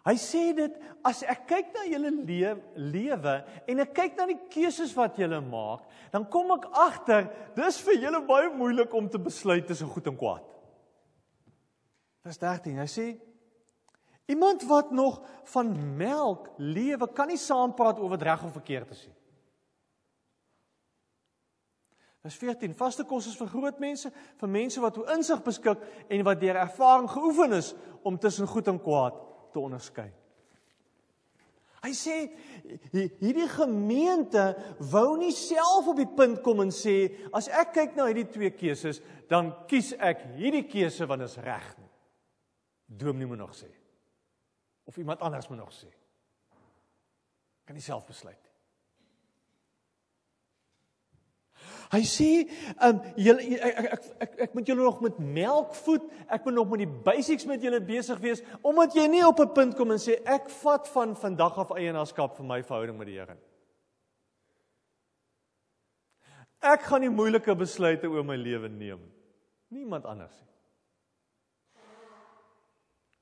Hy 0.00 0.16
sê 0.16 0.46
dit 0.56 0.76
as 1.04 1.20
ek 1.28 1.42
kyk 1.48 1.74
na 1.76 1.82
julle 1.84 2.10
lewe 2.80 3.34
en 3.68 3.82
ek 3.84 3.92
kyk 3.96 4.16
na 4.16 4.26
die 4.30 4.38
keuses 4.52 4.94
wat 4.96 5.18
julle 5.20 5.42
maak, 5.44 5.84
dan 6.12 6.24
kom 6.32 6.54
ek 6.56 6.70
agter 6.72 7.28
dis 7.56 7.80
vir 7.84 8.00
julle 8.06 8.22
baie 8.24 8.48
moeilik 8.54 8.94
om 8.96 9.10
te 9.12 9.20
besluit 9.20 9.66
tussen 9.68 9.90
goed 9.92 10.08
en 10.08 10.16
kwaad. 10.16 10.46
Vers 12.24 12.40
13. 12.40 12.80
Hy 12.80 12.88
sê 12.88 13.06
iemand 14.32 14.64
wat 14.70 14.92
nog 14.94 15.20
van 15.52 15.72
melk 16.00 16.48
lewe 16.56 17.08
kan 17.12 17.28
nie 17.28 17.40
saampraat 17.40 18.00
oor 18.00 18.14
wat 18.14 18.24
reg 18.24 18.44
of 18.48 18.56
verkeerd 18.56 18.96
is 18.96 19.04
nie. 19.04 19.16
Vers 22.24 22.36
14. 22.40 22.76
Vaste 22.76 23.04
kos 23.08 23.28
is 23.28 23.36
vir 23.36 23.48
groot 23.52 23.80
mense, 23.80 24.08
vir 24.12 24.52
mense 24.52 24.80
wat 24.80 24.96
oor 25.00 25.12
insig 25.12 25.40
beskik 25.44 25.80
en 26.08 26.24
wat 26.24 26.40
deur 26.40 26.60
ervaring 26.60 27.08
geoefen 27.08 27.56
is 27.56 27.74
om 28.04 28.16
tussen 28.20 28.48
goed 28.48 28.68
en 28.72 28.80
kwaad 28.80 29.26
te 29.52 29.60
onderskei. 29.62 30.08
Hy 31.80 31.92
sê 31.96 32.16
hierdie 32.92 33.48
gemeente 33.48 34.42
wou 34.92 35.14
nie 35.16 35.32
self 35.32 35.88
op 35.88 35.96
die 35.96 36.08
punt 36.08 36.42
kom 36.44 36.60
en 36.66 36.72
sê 36.74 36.96
as 37.36 37.48
ek 37.48 37.72
kyk 37.78 37.96
na 37.96 38.10
hierdie 38.10 38.28
twee 38.28 38.52
keuses, 38.52 39.00
dan 39.32 39.54
kies 39.70 39.94
ek 39.96 40.26
hierdie 40.36 40.66
keuse 40.68 41.08
want 41.08 41.24
dit 41.24 41.32
is 41.32 41.40
reg 41.40 41.70
nie. 41.78 41.88
Dominee 43.00 43.30
moet 43.30 43.40
nog 43.40 43.56
sê. 43.56 43.70
Of 44.84 44.98
iemand 45.00 45.24
anders 45.24 45.48
moet 45.48 45.62
nog 45.62 45.72
sê. 45.72 45.88
Kan 47.64 47.78
nie 47.78 47.84
self 47.84 48.04
besluit. 48.10 48.49
Hy 51.90 52.00
sê, 52.06 52.30
ehm 52.78 52.96
um, 52.96 53.02
julle 53.16 53.58
ek 53.58 53.78
ek 53.78 53.92
ek, 53.92 54.08
ek 54.26 54.40
ek 54.46 54.54
moet 54.54 54.68
julle 54.70 54.84
nog 54.84 55.00
met 55.04 55.18
melk 55.18 55.74
voed. 55.84 56.06
Ek 56.28 56.44
moet 56.44 56.54
nog 56.54 56.70
met 56.70 56.84
die 56.84 56.94
basics 57.10 57.46
met 57.46 57.62
julle 57.62 57.80
besig 57.80 58.18
wees 58.22 58.42
omdat 58.62 58.94
jy 58.94 59.06
nie 59.10 59.26
op 59.26 59.40
'n 59.40 59.54
punt 59.54 59.76
kom 59.76 59.90
en 59.90 59.98
sê 59.98 60.20
ek 60.24 60.50
vat 60.62 60.88
van 60.88 61.16
vandag 61.16 61.58
af 61.58 61.70
eienaarskap 61.76 62.36
vir 62.36 62.46
my 62.46 62.62
verhouding 62.62 62.98
met 62.98 63.06
die 63.06 63.18
Here. 63.18 63.36
Ek 66.60 66.82
gaan 66.82 67.00
nie 67.00 67.08
moeilike 67.08 67.54
besluite 67.56 68.08
oor 68.08 68.24
my 68.24 68.36
lewe 68.36 68.68
neem. 68.68 69.00
Niemand 69.70 70.04
anders 70.04 70.36
nie. 70.40 70.50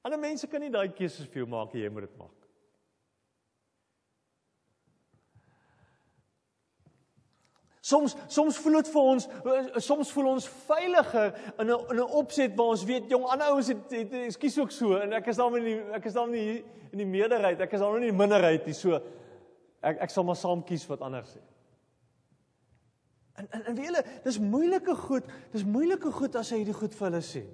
Ander 0.02 0.18
mense 0.18 0.46
kan 0.46 0.60
nie 0.60 0.70
daai 0.70 0.88
keuses 0.88 1.26
vir 1.26 1.42
jou 1.42 1.48
maak 1.50 1.74
jy 1.74 1.88
moet 1.90 2.06
dit 2.06 2.18
maak. 2.18 2.37
Soms 7.88 8.14
soms 8.28 8.58
voel 8.60 8.80
dit 8.80 8.88
vir 8.92 9.06
ons 9.12 9.26
soms 9.84 10.10
voel 10.12 10.26
ons 10.34 10.48
veiliger 10.66 11.30
in 11.58 11.70
'n 11.70 11.78
in 11.92 12.00
'n 12.00 12.10
opset 12.20 12.56
waar 12.56 12.72
ons 12.74 12.84
weet 12.84 13.10
jong 13.10 13.24
ander 13.24 13.46
ouens 13.52 13.68
het, 13.68 13.84
het, 13.90 14.12
het 14.12 14.32
skies 14.32 14.58
ook 14.58 14.70
so 14.70 14.96
en 14.96 15.12
ek 15.12 15.28
is 15.32 15.36
dan 15.36 15.56
in 15.56 15.64
die 15.64 15.78
ek 15.96 16.04
is 16.04 16.12
dan 16.12 16.30
nie 16.30 16.64
in 16.92 16.98
die 16.98 17.06
meerderheid 17.06 17.60
ek 17.60 17.72
is 17.72 17.80
dan 17.80 17.96
in 17.96 18.10
die 18.10 18.18
minderheid 18.18 18.64
hier 18.64 18.74
so 18.74 19.00
ek 19.80 20.02
ek 20.04 20.10
sal 20.10 20.24
maar 20.24 20.36
saam 20.36 20.64
kies 20.64 20.84
wat 20.88 21.00
anders 21.00 21.32
sê. 21.36 21.40
En 23.38 23.46
en 23.50 23.64
en 23.64 23.74
weet 23.74 23.86
julle 23.86 24.04
dis 24.24 24.38
moeilike 24.38 24.94
goed 24.94 25.24
dis 25.52 25.64
moeilike 25.64 26.12
goed 26.12 26.36
as 26.36 26.50
hy 26.50 26.58
hierdie 26.58 26.76
goed 26.80 26.94
vir 26.94 27.10
hulle 27.10 27.22
sê. 27.22 27.44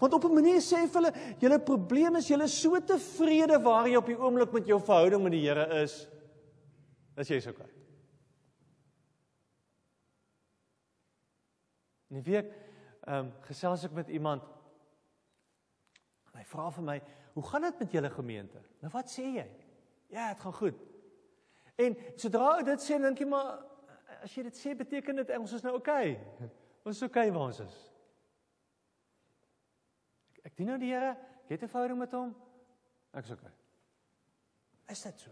Want 0.00 0.14
op 0.14 0.24
'n 0.24 0.34
manier 0.34 0.60
sê 0.60 0.88
vir 0.88 1.00
hulle 1.02 1.12
julle 1.38 1.60
probleem 1.60 2.16
is 2.16 2.28
julle 2.28 2.48
so 2.48 2.80
tevrede 2.80 3.62
waar 3.62 3.86
jy 3.86 3.96
op 3.96 4.06
die 4.06 4.18
oomblik 4.18 4.52
met 4.52 4.66
jou 4.66 4.80
verhouding 4.80 5.22
met 5.22 5.32
die 5.32 5.46
Here 5.46 5.82
is. 5.82 6.08
As 7.16 7.28
jy 7.28 7.40
sou 7.40 7.54
In 12.14 12.22
die 12.22 12.30
week 12.30 12.52
ehm 13.04 13.26
um, 13.26 13.30
gesels 13.44 13.82
ek 13.84 13.92
met 13.92 14.08
iemand. 14.08 14.44
Hy 16.34 16.44
vra 16.46 16.70
vir 16.70 16.84
my, 16.84 17.02
"Hoe 17.34 17.42
gaan 17.42 17.62
dit 17.66 17.78
met 17.78 17.92
julle 17.92 18.10
gemeente?" 18.10 18.62
Nou 18.80 18.90
wat 18.92 19.10
sê 19.10 19.24
jy? 19.34 19.48
Ja, 20.08 20.28
dit 20.32 20.40
gaan 20.40 20.52
goed. 20.52 20.78
En 21.76 21.96
sodra 22.16 22.58
jy 22.58 22.64
dit 22.64 22.80
sê, 22.80 23.00
dink 23.02 23.18
jy 23.18 23.26
maar 23.26 23.64
as 24.22 24.34
jy 24.34 24.42
dit 24.42 24.56
sê, 24.56 24.76
beteken 24.78 25.16
dit 25.16 25.32
ons 25.38 25.52
is 25.52 25.62
nou 25.62 25.74
oukei. 25.74 26.14
Okay. 26.14 26.50
Ons 26.84 26.96
is 26.96 27.02
oukei 27.02 27.28
okay 27.28 27.32
waar 27.32 27.46
ons 27.46 27.60
is. 27.60 27.76
Ek, 30.28 30.40
ek 30.44 30.56
dien 30.56 30.66
nou 30.66 30.78
die 30.78 30.90
Here, 30.92 31.16
ek 31.44 31.54
het 31.54 31.62
'n 31.62 31.68
verhouding 31.68 31.98
met 31.98 32.12
hom. 32.12 32.34
Ek 33.14 33.24
is 33.24 33.30
oukei. 33.30 33.48
Okay. 33.48 34.92
Is 34.92 35.02
dit 35.02 35.20
so? 35.20 35.30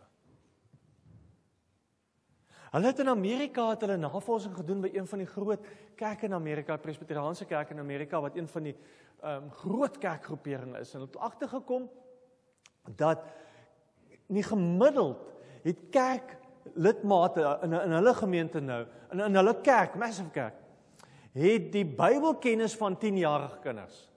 Hulle 2.73 2.89
het 2.89 3.03
in 3.05 3.09
Amerika 3.13 3.67
het 3.69 3.83
hulle 3.85 3.99
navorsing 4.01 4.55
gedoen 4.57 4.81
by 4.81 4.91
een 4.95 5.07
van 5.07 5.21
die 5.21 5.29
groot 5.29 5.67
kerke 6.01 6.25
in 6.25 6.35
Amerika, 6.35 6.79
Presbyteriaanse 6.81 7.45
kerk 7.45 7.75
in 7.75 7.83
Amerika 7.83 8.21
wat 8.21 8.37
een 8.37 8.49
van 8.49 8.65
die 8.71 8.77
um, 9.25 9.51
groot 9.61 9.99
kerkgroeperinge 10.01 10.81
is 10.81 10.95
en 10.95 11.05
het 11.05 11.17
agtergekom 11.17 11.91
dat 12.97 13.27
nie 14.33 14.43
gemiddeld 14.43 15.29
het 15.63 15.85
kerk 15.93 16.39
lidmate 16.75 17.45
in 17.63 17.77
in 17.77 17.97
hulle 17.99 18.15
gemeente 18.15 18.61
nou 18.61 18.87
in 19.11 19.21
in 19.21 19.37
hulle 19.37 19.55
kerk, 19.61 19.95
massive 19.95 20.31
kerk, 20.31 20.57
het 21.33 21.73
die 21.73 21.85
Bybelkennis 21.85 22.77
van 22.77 22.97
10-jarige 22.97 23.59
kinders 23.61 24.09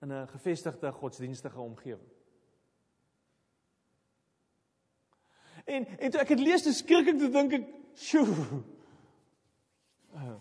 in 0.00 0.12
'n 0.12 0.28
gevestigde 0.28 0.92
godsdienstige 0.92 1.60
omgewing. 1.60 2.13
En 5.64 5.86
en 5.98 6.10
toe 6.10 6.20
ek 6.20 6.32
dit 6.34 6.42
lees, 6.44 6.62
dis 6.62 6.78
skrik 6.82 7.08
ek 7.14 7.18
te 7.18 7.30
dink 7.32 7.52
ek, 7.52 7.68
"Sjoe." 7.94 8.62
Uh, 10.14 10.36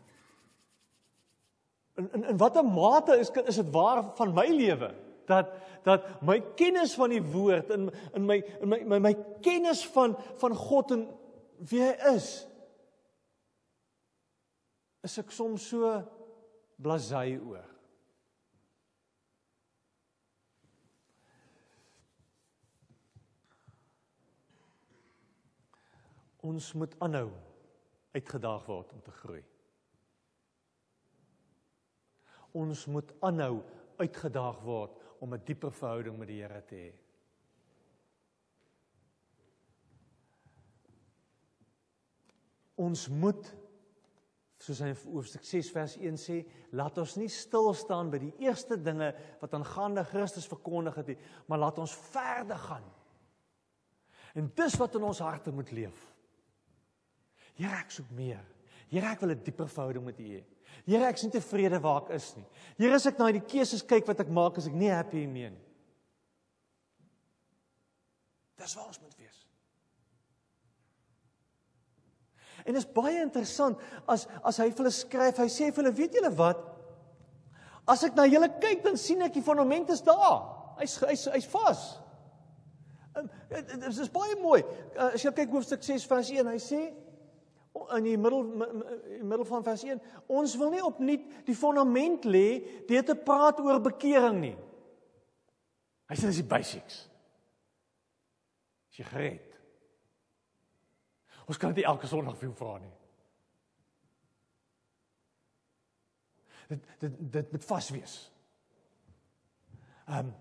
in 1.98 2.10
in 2.14 2.24
in 2.34 2.38
watter 2.38 2.66
mate 2.66 3.18
is 3.20 3.32
is 3.46 3.56
dit 3.56 3.72
waar 3.72 4.04
van 4.18 4.34
my 4.34 4.48
lewe 4.48 4.94
dat 5.26 5.52
dat 5.84 6.22
my 6.22 6.40
kennis 6.56 6.96
van 6.96 7.10
die 7.10 7.22
woord 7.22 7.70
in 7.70 7.92
in 8.14 8.26
my 8.26 8.40
in 8.62 8.70
my 8.70 8.80
my, 8.86 9.00
my 9.00 9.14
kennis 9.42 9.86
van 9.88 10.18
van 10.42 10.56
God 10.56 10.92
en 10.92 11.06
wie 11.70 11.82
hy 11.82 11.94
is 12.16 12.48
is 15.04 15.18
ek 15.20 15.32
soms 15.36 15.68
so 15.68 15.92
blasey 16.80 17.38
oor. 17.38 17.73
Ons 26.44 26.74
moet 26.76 26.96
aanhou 27.00 27.30
uitgedaag 28.14 28.66
word 28.68 28.92
om 28.94 29.02
te 29.02 29.14
groei. 29.22 29.42
Ons 32.54 32.86
moet 32.92 33.14
aanhou 33.26 33.64
uitgedaag 33.98 34.60
word 34.66 35.00
om 35.24 35.34
'n 35.34 35.46
dieper 35.46 35.72
verhouding 35.72 36.18
met 36.18 36.28
die 36.28 36.42
Here 36.42 36.62
te 36.66 36.76
hê. 36.76 36.92
Ons 42.76 43.08
moet 43.08 43.56
soos 44.64 44.80
hy 44.80 44.88
in 44.94 44.98
hoofstuk 45.12 45.44
6 45.44 45.72
vers 45.72 45.98
1 46.00 46.18
sê, 46.18 46.38
laat 46.72 46.98
ons 46.98 47.18
nie 47.20 47.30
stil 47.32 47.74
staan 47.74 48.10
by 48.10 48.18
die 48.18 48.34
eerste 48.46 48.78
dinge 48.80 49.12
wat 49.42 49.54
aangaande 49.54 50.06
Christus 50.08 50.48
verkondig 50.48 50.96
het 50.96 51.08
nie, 51.08 51.18
maar 51.48 51.60
laat 51.60 51.82
ons 51.84 51.96
verder 52.14 52.58
gaan. 52.58 52.86
En 54.34 54.48
dis 54.56 54.78
wat 54.80 54.96
in 54.96 55.04
ons 55.04 55.20
harte 55.20 55.52
moet 55.52 55.72
leef. 55.72 56.13
Here, 57.60 57.76
ek 57.78 57.92
soek 57.94 58.10
meer. 58.18 58.42
Here, 58.90 59.06
ek 59.06 59.22
wil 59.22 59.32
'n 59.32 59.44
dieper 59.44 59.68
verhouding 59.68 60.06
met 60.06 60.20
U 60.20 60.24
hê. 60.24 60.44
Here, 60.86 61.06
ek 61.06 61.16
is 61.16 61.24
nie 61.24 61.32
tevrede 61.32 61.80
waar 61.82 62.04
ek 62.04 62.16
is 62.16 62.36
nie. 62.36 62.46
Here, 62.78 62.96
as 62.96 63.06
ek 63.06 63.20
na 63.20 63.32
die 63.32 63.40
keuses 63.40 63.86
kyk 63.86 64.08
wat 64.08 64.20
ek 64.20 64.30
maak, 64.30 64.58
is 64.58 64.68
ek 64.68 64.74
nie 64.74 64.90
happy 64.90 65.18
hiermee 65.18 65.50
nie. 65.50 65.66
Dis 68.58 68.76
waar 68.76 68.88
ons 68.88 69.02
moet 69.02 69.16
wees. 69.18 69.48
En 72.66 72.74
dit 72.74 72.80
is 72.80 72.94
baie 72.96 73.22
interessant 73.22 73.80
as 74.08 74.28
as 74.44 74.58
hy 74.58 74.70
vir 74.70 74.78
hulle 74.86 74.92
skryf, 74.92 75.38
hy 75.38 75.50
sê 75.52 75.72
vir 75.72 75.84
hulle, 75.84 75.96
weet 75.96 76.14
julle 76.14 76.32
wat? 76.38 76.62
As 77.88 78.04
ek 78.04 78.16
na 78.16 78.24
julle 78.24 78.48
kyk, 78.62 78.84
dan 78.84 78.98
sien 78.98 79.22
ek 79.22 79.34
die 79.34 79.44
fondament 79.44 79.90
is 79.90 80.02
daar. 80.02 80.46
Hy's 80.80 80.96
hy's 81.04 81.26
hy's 81.34 81.50
vas. 81.52 81.82
Dit 83.50 83.90
is 83.90 84.10
baie 84.10 84.36
mooi. 84.42 84.64
As 84.96 85.22
jy 85.22 85.32
kyk 85.36 85.52
hoofstuk 85.52 85.84
6 85.84 86.08
vers 86.10 86.32
1, 86.32 86.48
hy 86.48 86.62
sê 86.62 86.82
in 87.74 88.06
die 88.06 88.18
middel 88.18 88.44
in 88.44 88.84
die 89.18 89.26
middel 89.26 89.46
van 89.50 89.64
vers 89.66 89.84
1 89.84 90.02
ons 90.28 90.56
wil 90.62 90.70
nie 90.74 90.84
opnuut 90.86 91.24
die 91.48 91.56
fondament 91.58 92.26
lê 92.30 92.48
deur 92.90 93.06
te 93.06 93.16
praat 93.18 93.62
oor 93.64 93.82
bekering 93.82 94.40
nie. 94.42 94.56
Hy 96.10 96.18
sê 96.20 96.30
dis 96.30 96.42
die 96.44 96.50
basics. 96.50 97.00
Is 98.92 99.02
jy 99.02 99.08
gered? 99.10 99.50
Ons 101.50 101.58
kan 101.60 101.74
dit 101.74 101.84
elke 101.84 102.08
Sondag 102.08 102.38
vir 102.38 102.52
jou 102.52 102.58
vra 102.60 102.78
nie. 102.84 102.94
Dit 106.70 106.88
dit 107.02 107.20
dit 107.40 107.52
moet 107.56 107.70
vas 107.74 107.92
wees. 107.98 108.16
Ehm 110.08 110.32
um, 110.32 110.34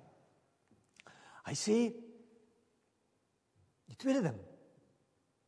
hy 1.43 1.55
sê 1.59 1.77
Tweede 4.03 4.23
ding. 4.23 4.39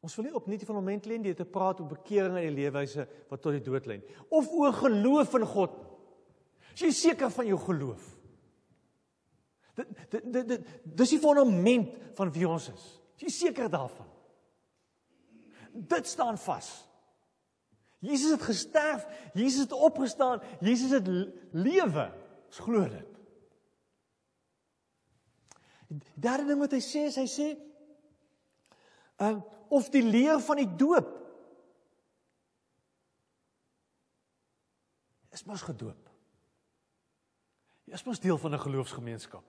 Ons 0.04 0.16
wil 0.18 0.26
nie 0.28 0.36
opnuut 0.36 0.60
die 0.60 0.68
fundament 0.68 1.06
lê 1.08 1.16
deur 1.24 1.36
te 1.38 1.46
praat 1.48 1.78
oor 1.80 1.88
bekering 1.94 2.36
in 2.36 2.50
die 2.50 2.56
leefwyse 2.58 3.06
wat 3.30 3.40
tot 3.40 3.56
die 3.56 3.64
dood 3.64 3.86
lei 3.88 4.02
of 4.28 4.50
oor 4.52 4.74
geloof 4.76 5.36
in 5.38 5.46
God. 5.48 5.78
Is 6.74 6.82
jy 6.84 6.90
seker 6.98 7.32
van 7.32 7.48
jou 7.48 7.56
geloof? 7.62 8.10
Dit 9.78 9.94
dit 10.12 10.26
dit, 10.34 10.50
dit 10.50 10.74
dis 11.00 11.14
die 11.16 11.20
fundament 11.22 11.94
van 12.18 12.32
wie 12.34 12.44
ons 12.48 12.68
is. 12.74 12.84
Is 13.16 13.24
jy 13.24 13.32
seker 13.38 13.70
daarvan? 13.72 14.10
Dit 15.72 16.06
staan 16.06 16.36
vas. 16.38 16.68
Jesus 18.04 18.34
het 18.36 18.44
gesterf, 18.44 19.06
Jesus 19.32 19.64
het 19.64 19.72
opgestaan, 19.72 20.42
Jesus 20.60 20.92
het 20.92 21.08
lewe. 21.56 22.10
Ons 22.52 22.60
glo 22.66 22.84
dit. 22.92 23.10
Die 25.88 26.02
derde 26.20 26.44
ding 26.50 26.60
wat 26.60 26.74
hy 26.76 26.82
sê 26.84 27.08
is 27.08 27.16
hy 27.18 27.26
sê 27.30 27.48
uh 29.22 29.40
of 29.74 29.88
die 29.90 30.02
leer 30.02 30.38
van 30.38 30.56
die 30.56 30.68
doop 30.76 31.08
is 35.34 35.42
mos 35.48 35.64
gedoop. 35.66 36.10
Jy 37.84 37.96
is 37.98 38.04
mos 38.06 38.20
deel 38.22 38.38
van 38.38 38.54
'n 38.54 38.62
geloofsgemeenskap. 38.62 39.42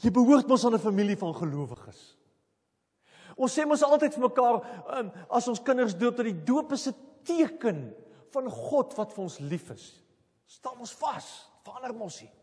Jy 0.00 0.10
behoort 0.10 0.48
mos 0.48 0.64
aan 0.64 0.74
'n 0.74 0.86
familie 0.86 1.16
van 1.16 1.34
gelowiges. 1.34 2.16
Ons 3.36 3.54
sê 3.54 3.66
mos 3.66 3.82
altyd 3.82 4.14
vir 4.14 4.22
mekaar 4.22 4.56
um, 4.98 5.12
as 5.30 5.48
ons 5.48 5.62
kinders 5.62 5.94
doop 5.94 6.16
dat 6.16 6.26
die 6.26 6.44
doop 6.44 6.72
is 6.72 6.88
'n 6.88 6.96
teken 7.22 7.94
van 8.32 8.50
God 8.50 8.94
wat 8.94 9.12
vir 9.12 9.22
ons 9.22 9.38
lief 9.38 9.70
is. 9.70 10.02
Staan 10.46 10.78
ons 10.78 10.92
vas, 10.92 11.50
verander 11.62 11.94
mos 11.94 12.20
nie. 12.22 12.37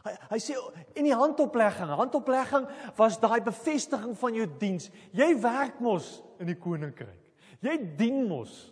Hy 0.00 0.12
hy 0.30 0.38
sê 0.40 0.56
en 0.96 1.04
die 1.04 1.16
handoplegging, 1.16 1.92
handoplegging 1.98 2.66
was 2.96 3.18
daai 3.20 3.40
bevestiging 3.44 4.16
van 4.16 4.36
jou 4.38 4.46
diens. 4.60 4.88
Jy 5.12 5.34
werk 5.42 5.80
mos 5.84 6.22
in 6.40 6.48
die 6.48 6.56
koninkryk. 6.56 7.18
Jy 7.60 7.76
dien 7.98 8.22
mos. 8.28 8.70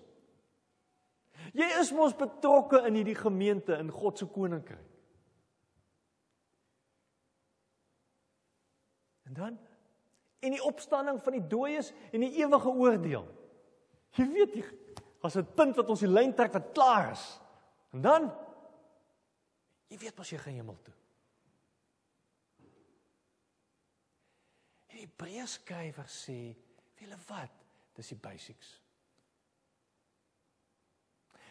Jy 1.56 1.68
is 1.80 1.92
mos 1.97 2.16
betrokke 2.16 2.80
in 2.88 2.97
hierdie 2.97 3.16
gemeente 3.18 3.76
in 3.76 3.90
God 3.92 4.20
se 4.20 4.28
koninkryk. 4.32 4.85
En 9.28 9.37
dan 9.37 9.58
en 10.38 10.54
die 10.54 10.62
opstanding 10.62 11.18
van 11.20 11.35
die 11.35 11.47
dooies 11.50 11.90
en 12.14 12.23
die 12.23 12.37
ewige 12.40 12.70
oordeel. 12.70 13.26
Jy 14.16 14.26
weet 14.32 14.54
jy 14.54 14.64
as 15.26 15.37
'n 15.37 15.44
punt 15.54 15.76
wat 15.76 15.90
ons 15.90 16.00
die 16.00 16.08
lyn 16.08 16.32
trek 16.35 16.52
wat 16.52 16.73
klaar 16.73 17.11
is. 17.12 17.40
En 17.92 18.00
dan 18.00 18.30
jy 19.88 19.99
weet 19.99 20.16
mos 20.16 20.30
jy 20.30 20.38
gaan 20.38 20.54
hemel 20.54 20.78
toe. 20.82 20.94
Die 24.99 25.07
Hebreërskrywer 25.07 26.07
sê, 26.11 26.57
"Wiele 26.99 27.17
wat? 27.28 27.50
Dis 27.95 28.09
die 28.09 28.17
basics." 28.17 28.81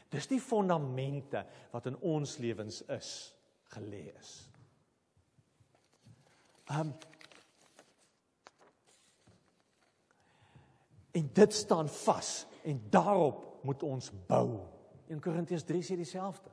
Dis 0.09 0.27
die 0.27 0.41
fondamente 0.41 1.45
wat 1.71 1.85
in 1.85 1.97
ons 1.99 2.37
lewens 2.37 2.81
is, 2.81 3.35
gelê 3.63 4.17
is. 4.19 4.49
Um 6.69 6.93
En 11.11 11.29
dit 11.33 11.53
staan 11.53 11.89
vas 11.89 12.47
en 12.63 12.89
daarop 12.89 13.63
moet 13.63 13.83
ons 13.83 14.11
bou. 14.27 14.67
1 15.07 15.19
Korintiërs 15.19 15.63
3 15.63 15.81
sê 15.81 15.95
dieselfde. 15.95 16.51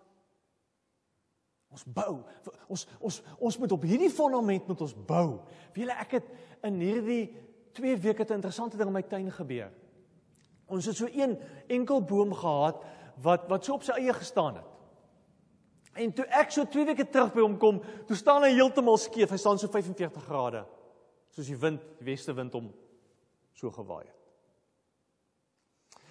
Ons 1.74 1.84
bou. 1.90 2.22
Ons 2.70 2.86
ons 3.02 3.16
ons 3.38 3.56
moet 3.58 3.72
op 3.72 3.82
hierdie 3.82 4.10
fondament 4.10 4.66
moet 4.70 4.82
ons 4.86 4.94
bou. 4.94 5.40
Wiele 5.74 5.96
ek 5.98 6.20
het 6.20 6.28
in 6.64 6.80
hierdie 6.80 7.25
2 7.76 7.97
weke 8.02 8.25
'n 8.25 8.38
interessante 8.40 8.77
ding 8.77 8.88
in 8.88 8.94
my 8.94 9.03
tuin 9.03 9.31
gebeur. 9.33 9.70
Ons 10.66 10.87
het 10.87 10.96
so 10.96 11.07
een 11.07 11.38
enkel 11.68 12.03
boom 12.03 12.35
gehad 12.35 12.85
wat 13.22 13.48
wat 13.48 13.64
so 13.64 13.74
op 13.74 13.83
sy 13.83 13.92
eie 13.92 14.12
gestaan 14.12 14.55
het. 14.55 14.70
En 15.94 16.12
toe 16.12 16.24
ek 16.24 16.50
so 16.50 16.64
2 16.64 16.85
weke 16.85 17.07
terug 17.11 17.33
by 17.35 17.40
hom 17.40 17.59
kom, 17.59 17.83
toe 18.07 18.16
staan 18.16 18.42
hy 18.42 18.55
heeltemal 18.57 18.98
skeef. 18.98 19.31
Hy 19.31 19.37
staan 19.37 19.59
so 19.59 19.68
45 19.68 20.24
grade. 20.24 20.64
Soos 21.31 21.46
die 21.46 21.59
wind, 21.59 21.81
die 21.98 22.05
weste 22.05 22.35
wind 22.35 22.53
hom 22.53 22.72
so 23.53 23.70
gewaai 23.70 24.05
het. 24.07 24.14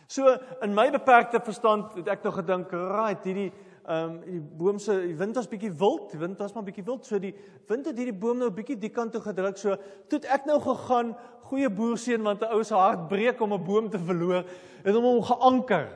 So 0.07 0.29
in 0.61 0.75
my 0.75 0.89
beperkte 0.91 1.41
verstand 1.41 1.95
het 1.97 2.07
ek 2.07 2.23
nog 2.23 2.35
gedink, 2.35 2.71
right, 2.71 3.23
hierdie 3.25 3.51
ehm 3.83 4.09
um, 4.09 4.19
die 4.23 4.39
boom 4.39 4.77
se 4.79 4.93
die 5.09 5.17
wind 5.19 5.35
was 5.35 5.47
bietjie 5.51 5.71
wild, 5.75 6.11
die 6.13 6.19
wind 6.19 6.39
was 6.39 6.53
maar 6.55 6.63
bietjie 6.63 6.85
wild, 6.87 7.05
so 7.05 7.17
die 7.19 7.33
wind 7.67 7.85
het 7.89 7.97
hierdie 7.99 8.15
boom 8.15 8.37
nou 8.39 8.47
bietjie 8.55 8.77
die 8.79 8.91
kant 8.95 9.11
toe 9.11 9.21
gedruk. 9.21 9.57
So 9.59 9.75
toe 10.07 10.21
ek 10.31 10.45
nou 10.47 10.55
gegaan, 10.63 11.11
goeie 11.49 11.69
boerseun 11.69 12.23
want 12.23 12.41
'n 12.41 12.53
ou 12.55 12.63
se 12.63 12.75
hart 12.75 13.09
breek 13.09 13.41
om 13.41 13.53
'n 13.53 13.63
boom 13.63 13.89
te 13.89 13.99
verloor, 13.99 14.45
het 14.83 14.95
hom 14.95 15.03
hom 15.03 15.21
geanker. 15.21 15.91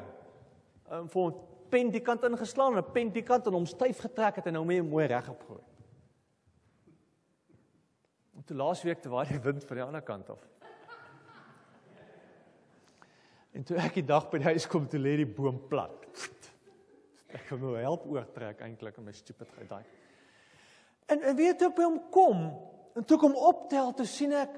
Ehm 0.91 0.99
um, 0.99 1.07
vir 1.07 1.27
'n 1.27 1.33
pen 1.69 1.91
die 1.91 2.01
kant 2.01 2.23
ingeslaan, 2.23 2.77
'n 2.77 2.91
pen 2.91 3.09
die 3.09 3.23
kant 3.23 3.47
en 3.47 3.53
hom 3.53 3.65
styf 3.65 3.99
getrek 3.99 4.35
het 4.35 4.47
en 4.47 4.53
nou 4.53 4.65
mee 4.65 4.83
mooi 4.83 5.05
reg 5.07 5.29
opgooi. 5.29 5.63
En 8.35 8.43
toe 8.43 8.57
laasweek 8.57 9.01
te 9.01 9.09
waar 9.09 9.27
die 9.27 9.39
wind 9.39 9.63
van 9.63 9.75
die 9.77 9.85
ander 9.85 10.01
kant 10.01 10.29
af. 10.29 10.43
En 13.53 13.63
toe 13.63 13.77
ek 13.77 13.93
die 13.93 14.05
dag 14.05 14.29
by 14.29 14.37
die 14.37 14.51
huis 14.51 14.67
kom, 14.67 14.87
toe 14.87 14.99
lê 14.99 15.15
die 15.15 15.25
boom 15.25 15.57
plat. 15.69 16.05
Ek 17.35 17.49
kan 17.49 17.59
nou 17.59 17.75
help 17.75 18.05
oortrek 18.07 18.61
eintlik 18.63 18.97
in 18.97 19.07
my 19.07 19.15
stupidheid 19.15 19.69
daai. 19.69 19.83
En 21.11 21.23
en 21.23 21.35
weet 21.35 21.65
ek 21.67 21.75
by 21.75 21.87
hom 21.87 21.99
kom 22.11 22.47
en 22.97 23.05
toe 23.05 23.19
kom 23.21 23.35
optel 23.35 23.93
te 23.95 24.07
sien 24.07 24.33
ek 24.35 24.55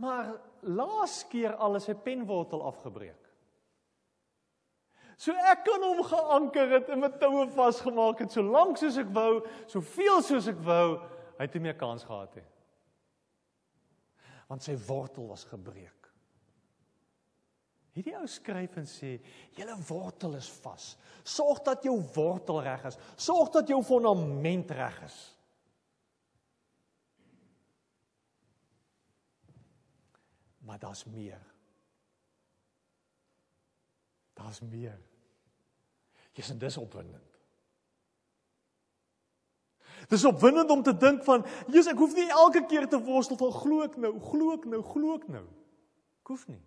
maar 0.00 0.32
laas 0.64 1.22
keer 1.30 1.54
al 1.62 1.76
is 1.78 1.86
sy 1.88 1.94
penwortel 1.94 2.64
afgebreek. 2.66 3.20
So 5.20 5.34
ek 5.52 5.62
kan 5.68 5.84
hom 5.84 6.02
geanker 6.08 6.72
het 6.74 6.88
en 6.90 7.04
met 7.04 7.20
toue 7.20 7.46
vasgemaak 7.54 8.24
het 8.24 8.34
so 8.34 8.42
lank 8.42 8.80
soos 8.80 8.98
ek 8.98 9.12
wou, 9.14 9.44
soveel 9.70 10.24
soos 10.26 10.48
ek 10.50 10.58
wou, 10.66 10.96
hy 11.38 11.46
het 11.46 11.54
nie 11.54 11.68
meer 11.68 11.78
kans 11.78 12.06
gehad 12.06 12.34
nie. 12.40 12.46
Want 14.50 14.66
sy 14.66 14.74
wortel 14.88 15.30
was 15.30 15.46
gebreek. 15.48 16.03
Hierdie 17.94 18.16
ou 18.18 18.26
skryf 18.26 18.74
en 18.80 18.88
sê, 18.90 19.16
julle 19.54 19.74
wortel 19.86 20.34
is 20.40 20.48
vas. 20.64 20.88
Sorg 21.22 21.60
dat 21.66 21.84
jou 21.86 21.94
wortel 22.16 22.58
reg 22.66 22.88
is. 22.90 22.98
Sorg 23.14 23.52
dat 23.54 23.70
jou 23.70 23.78
fondament 23.86 24.74
reg 24.74 24.98
is. 25.06 25.18
Maar 30.66 30.78
daar's 30.82 31.04
meer. 31.04 31.40
Daar's 34.34 34.60
meer. 34.60 34.98
Jy's 36.34 36.50
en 36.50 36.58
dis 36.58 36.76
opwindend. 36.82 37.30
Dis 40.10 40.24
opwindend 40.24 40.70
om 40.70 40.82
te 40.82 40.96
dink 40.96 41.22
van, 41.24 41.44
Jesus, 41.68 41.92
ek 41.94 42.00
hoef 42.02 42.18
nie 42.18 42.26
elke 42.26 42.64
keer 42.68 42.88
te 42.90 42.98
worstel 43.00 43.38
van 43.40 43.52
glo 43.54 43.84
ek 43.86 43.94
nou, 44.02 44.16
glo 44.32 44.56
ek 44.58 44.66
nou, 44.68 44.82
glo 44.82 45.14
ek 45.14 45.28
nou. 45.30 45.44
Ek 46.24 46.32
hoef 46.34 46.48
nie. 46.50 46.60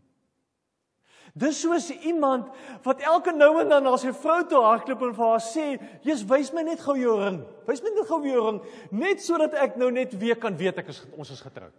Dis 1.36 1.60
soos 1.62 1.90
iemand 1.92 2.50
wat 2.86 3.02
elke 3.02 3.34
nou 3.36 3.52
en 3.62 3.70
dan 3.70 3.84
na 3.84 3.96
sy 4.00 4.14
vrou 4.16 4.40
toe 4.48 4.62
hardloop 4.64 5.04
en 5.08 5.16
vir 5.18 5.26
haar 5.26 5.44
sê: 5.44 5.66
"Jesus, 6.06 6.28
wys 6.30 6.54
my 6.54 6.64
net 6.64 6.80
gou 6.80 6.96
jou 6.98 7.18
ring. 7.20 7.42
Wys 7.68 7.84
my 7.84 7.90
net 7.90 8.08
gou 8.08 8.22
jou 8.26 8.46
ring, 8.46 8.62
net 8.92 9.22
sodat 9.22 9.54
ek 9.54 9.78
nou 9.78 9.92
net 9.92 10.14
weer 10.20 10.40
kan 10.40 10.58
weet 10.58 10.78
ek 10.78 10.90
is 10.90 11.04
ons 11.18 11.32
is 11.32 11.42
getroud." 11.42 11.76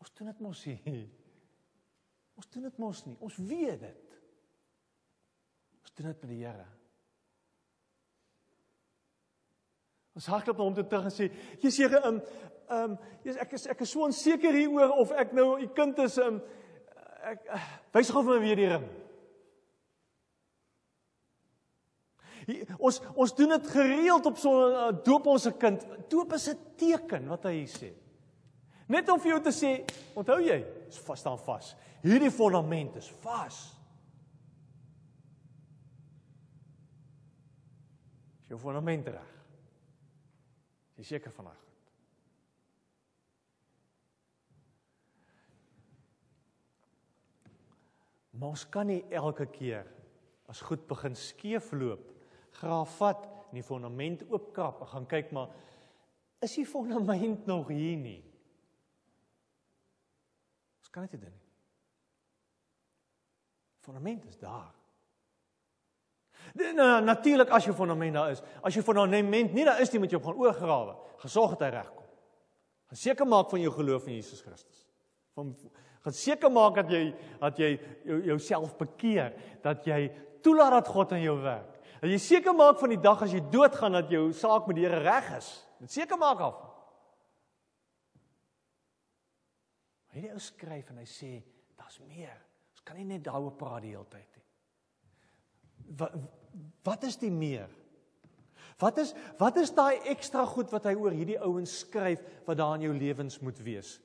Ons 0.00 0.12
doen 0.14 0.26
dit 0.26 0.40
mos 0.40 0.66
nie. 0.66 1.10
Ons 2.36 2.48
doen 2.52 2.62
dit 2.62 2.78
mos 2.78 3.04
nie. 3.06 3.16
Ons 3.20 3.36
weet 3.36 3.80
dit. 3.80 4.18
Ons 5.82 5.94
doen 5.94 6.06
dit 6.06 6.22
met 6.22 6.30
die 6.30 6.44
Here. 6.44 6.66
Ons 10.16 10.26
hardloop 10.26 10.56
na 10.56 10.64
hom 10.64 10.76
toe 10.76 10.86
terug 10.88 11.04
en 11.04 11.12
sê: 11.12 11.30
"Jesus, 11.60 11.78
Here, 11.78 12.00
ehm 12.00 12.14
um, 12.14 12.20
ehm 12.66 12.92
um, 12.92 12.98
ek 13.38 13.52
is 13.52 13.66
ek 13.70 13.82
is 13.84 13.90
so 13.90 14.04
onseker 14.06 14.54
hieroor 14.56 14.94
of 14.98 15.12
ek 15.14 15.34
nou 15.36 15.56
u 15.60 15.66
kind 15.74 15.98
is 16.02 16.18
ehm 16.18 16.38
um, 16.38 16.40
ek 17.32 17.50
wys 17.96 18.12
gou 18.12 18.22
vir 18.26 18.36
my 18.36 18.40
weer 18.44 18.60
die 18.60 18.70
ring. 18.70 18.86
Hier, 22.46 22.74
ons 22.78 23.00
ons 23.18 23.34
doen 23.34 23.56
dit 23.56 23.70
gereeld 23.74 24.26
op 24.30 24.38
so 24.38 24.50
'n 24.54 24.74
uh, 24.80 24.90
doop 25.04 25.26
ons 25.34 25.42
se 25.42 25.52
kind. 25.58 25.82
Doop 26.10 26.32
is 26.38 26.48
'n 26.48 26.58
teken 26.78 27.28
wat 27.28 27.48
hy 27.50 27.66
sê. 27.66 27.92
Net 28.88 29.08
om 29.10 29.18
vir 29.18 29.32
jou 29.32 29.40
te 29.42 29.50
sê, 29.50 29.82
onthou 30.14 30.38
jy, 30.38 30.60
is 30.88 30.98
vas 30.98 31.20
staan 31.20 31.38
vas. 31.38 31.74
Hierdie 32.02 32.30
fondament 32.30 32.96
is 32.96 33.10
vas. 33.24 33.56
Is 38.44 38.48
jou 38.54 38.58
fondament 38.58 39.08
reg? 39.08 39.32
Jy 40.96 41.04
seker 41.04 41.34
vanaand. 41.34 41.65
Maar 48.36 48.52
ons 48.52 48.66
kan 48.68 48.86
nie 48.86 49.02
elke 49.10 49.48
keer 49.50 49.88
as 50.46 50.60
goed 50.62 50.84
begin 50.86 51.16
skeefloop, 51.18 52.12
graaf 52.60 52.98
vat 53.00 53.24
en 53.48 53.58
die 53.58 53.66
fondament 53.66 54.22
oopkrap 54.28 54.84
en 54.84 54.92
gaan 54.92 55.08
kyk 55.10 55.32
maar 55.34 55.50
is 56.44 56.54
die 56.54 56.66
fondament 56.68 57.46
nog 57.50 57.72
hier 57.72 57.96
nie? 57.98 58.20
Kan 60.96 61.04
dit 61.04 61.12
nie 61.18 61.26
doen 61.26 61.34
nie. 61.34 61.42
Fondament 63.84 64.24
is 64.24 64.38
daar. 64.40 64.72
Nou 66.56 67.02
natuurlik 67.04 67.52
as 67.52 67.66
jou 67.68 67.74
fondament 67.76 68.16
daar 68.16 68.32
is, 68.32 68.40
as 68.64 68.72
jou 68.72 68.84
fondament 68.86 69.52
nie 69.52 69.66
daar 69.66 69.82
is 69.84 69.92
nie, 69.92 70.00
moet 70.00 70.14
jy 70.14 70.16
op 70.16 70.30
gaan 70.30 70.40
oorgrawe. 70.40 70.94
Gesorg 71.20 71.58
dat 71.58 71.66
hy 71.66 71.70
regkom. 71.74 72.06
Gaan 72.88 73.02
seker 73.02 73.28
maak 73.28 73.52
van 73.52 73.60
jou 73.60 73.74
geloof 73.76 74.08
in 74.08 74.16
Jesus 74.16 74.40
Christus. 74.40 74.86
Van 75.36 75.52
gaan 76.06 76.14
seker 76.14 76.52
maak 76.54 76.78
dat 76.78 76.92
jy 76.94 77.02
dat 77.40 77.58
jy 77.58 77.72
jouself 78.28 78.76
bekeer, 78.78 79.34
dat 79.64 79.86
jy 79.88 80.06
toelaat 80.44 80.78
dat 80.78 80.92
God 80.94 81.16
in 81.16 81.24
jou 81.24 81.34
werk. 81.42 81.72
Dat 81.98 82.12
jy 82.12 82.20
seker 82.22 82.54
maak 82.54 82.78
van 82.78 82.92
die 82.94 83.02
dag 83.02 83.24
as 83.24 83.34
jy 83.34 83.42
doodgaan 83.50 83.98
dat 83.98 84.12
jou 84.14 84.28
saak 84.36 84.68
met 84.70 84.78
die 84.78 84.86
Here 84.86 85.02
reg 85.02 85.32
is. 85.40 85.48
Dit 85.82 85.96
seker 85.96 86.20
maak 86.20 86.44
af. 86.46 86.60
Hierdie 90.14 90.32
ou 90.32 90.40
skryf 90.40 90.92
en 90.94 91.02
hy 91.02 91.08
sê 91.10 91.32
daar's 91.76 91.98
meer. 92.06 92.38
Ons 92.72 92.84
kan 92.86 92.96
nie 92.96 93.08
net 93.08 93.26
daaroor 93.26 93.56
praat 93.58 93.82
die 93.84 93.92
hele 93.96 94.06
tyd 94.12 94.38
nie. 94.38 94.46
Wat 95.98 96.14
wat 96.86 97.02
is 97.04 97.18
die 97.20 97.32
meer? 97.34 97.68
Wat 98.80 98.96
is 99.02 99.10
wat 99.40 99.58
is 99.60 99.74
daai 99.74 99.98
ekstra 100.12 100.46
goed 100.48 100.70
wat 100.72 100.86
hy 100.88 100.94
oor 100.96 101.12
hierdie 101.12 101.40
ouens 101.42 101.80
skryf 101.82 102.22
wat 102.46 102.62
daar 102.62 102.78
in 102.78 102.86
jou 102.86 102.94
lewens 102.96 103.42
moet 103.44 103.58
wees? 103.66 103.96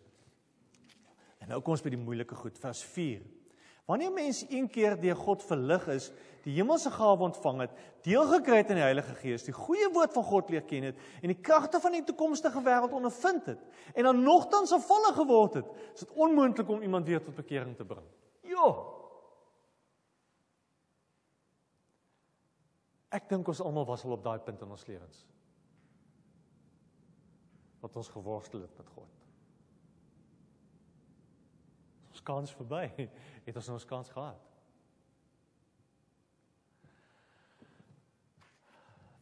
En 1.41 1.49
nou 1.49 1.61
kom 1.61 1.75
ons 1.75 1.83
by 1.83 1.93
die 1.93 1.99
moeilike 1.99 2.37
goed, 2.37 2.57
vers 2.61 2.83
4. 2.93 3.23
Wanneer 3.89 4.13
mens 4.13 4.43
een 4.45 4.67
keer 4.71 4.95
deur 5.01 5.17
God 5.17 5.41
verlig 5.43 5.87
is, 5.91 6.11
die 6.45 6.53
hemelse 6.55 6.89
gawe 6.93 7.25
ontvang 7.27 7.65
het, 7.65 7.73
deel 8.05 8.23
gekry 8.29 8.61
het 8.61 8.71
in 8.73 8.79
die 8.79 8.85
Heilige 8.85 9.13
Gees, 9.19 9.43
die 9.45 9.55
goeie 9.55 9.89
woord 9.93 10.13
van 10.15 10.25
God 10.25 10.53
leer 10.53 10.63
ken 10.69 10.87
het 10.89 11.01
en 11.19 11.33
die 11.33 11.37
kragte 11.37 11.81
van 11.81 11.97
die 11.97 12.05
toekomstige 12.05 12.63
wêreld 12.65 12.95
ondervind 12.97 13.51
het 13.51 13.61
en 13.93 14.07
dan 14.09 14.23
nogtans 14.25 14.73
afvallig 14.73 15.19
geword 15.19 15.59
het, 15.59 15.75
is 15.93 16.05
dit 16.05 16.15
onmoontlik 16.17 16.69
om 16.69 16.81
iemand 16.81 17.09
weer 17.09 17.21
tot 17.21 17.37
bekering 17.37 17.75
te 17.77 17.85
bring. 17.85 18.07
Jo, 18.47 18.71
Ek 23.11 23.27
dink 23.27 23.49
ons 23.51 23.59
almal 23.59 23.85
was 23.89 24.05
al 24.07 24.15
op 24.15 24.23
daai 24.23 24.39
punt 24.39 24.61
in 24.63 24.71
ons 24.71 24.85
lewens. 24.87 25.25
Wat 27.83 27.97
ons 27.99 28.11
geworstel 28.13 28.63
het 28.63 28.77
met 28.79 28.93
God. 28.95 29.20
Ons 32.21 32.27
kans 32.27 32.53
verby, 32.53 33.09
het 33.47 33.55
ons 33.55 33.69
ons 33.73 33.85
kans 33.89 34.09
gehad. 34.13 34.49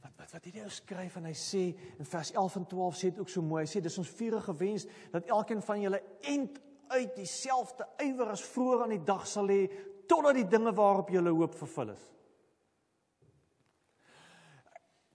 Wat 0.04 0.18
wat 0.20 0.34
wat 0.36 0.48
hierdie 0.50 0.66
ou 0.66 0.74
skryf 0.74 1.16
en 1.16 1.30
hy 1.30 1.36
sê 1.38 1.64
in 1.96 2.10
vers 2.12 2.34
11 2.36 2.60
en 2.60 2.68
12 2.76 3.00
sê 3.00 3.12
dit 3.14 3.22
ook 3.24 3.32
so 3.32 3.46
mooi. 3.46 3.64
Hy 3.64 3.72
sê 3.72 3.84
dis 3.84 4.00
ons 4.02 4.16
vurige 4.20 4.56
wens 4.60 4.88
dat 5.14 5.32
elkeen 5.32 5.64
van 5.64 5.86
julle 5.86 6.02
end 6.28 6.60
uit 6.90 7.16
dieselfde 7.16 7.88
ywer 8.04 8.34
as 8.34 8.44
vroeër 8.52 8.84
aan 8.84 8.96
die 8.98 9.06
dag 9.08 9.28
sal 9.30 9.48
hê 9.48 9.68
totdat 10.10 10.42
die 10.42 10.50
dinge 10.50 10.74
waarop 10.76 11.12
jy 11.14 11.22
hoop 11.30 11.56
vervul 11.56 11.94
is 11.94 12.08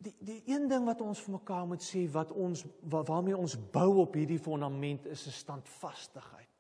die 0.05 0.15
die 0.21 0.41
een 0.53 0.69
ding 0.69 0.85
wat 0.89 1.01
ons 1.05 1.21
vir 1.25 1.37
mekaar 1.39 1.67
moet 1.69 1.85
sê 1.85 2.05
wat 2.13 2.33
ons 2.33 2.65
waar, 2.81 3.05
waarmee 3.09 3.37
ons 3.37 3.57
bou 3.73 4.03
op 4.05 4.17
hierdie 4.19 4.41
fondament 4.41 5.07
is 5.07 5.27
'n 5.27 5.37
standvastigheid. 5.43 6.54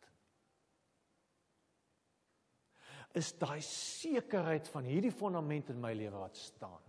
Is 3.14 3.32
daai 3.38 3.60
sekerheid 3.62 4.68
van 4.68 4.84
hierdie 4.88 5.14
fondament 5.14 5.70
in 5.70 5.80
my 5.80 5.92
lewe 5.94 6.18
wat 6.18 6.36
staan. 6.36 6.80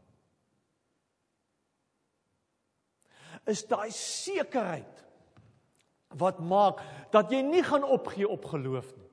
Is 3.46 3.66
daai 3.70 3.92
sekerheid 3.94 5.04
wat 6.18 6.40
maak 6.40 6.82
dat 7.14 7.32
jy 7.32 7.44
nie 7.46 7.64
gaan 7.66 7.84
opgee 7.84 8.28
op 8.30 8.46
geloof 8.50 8.94
nie 8.96 9.06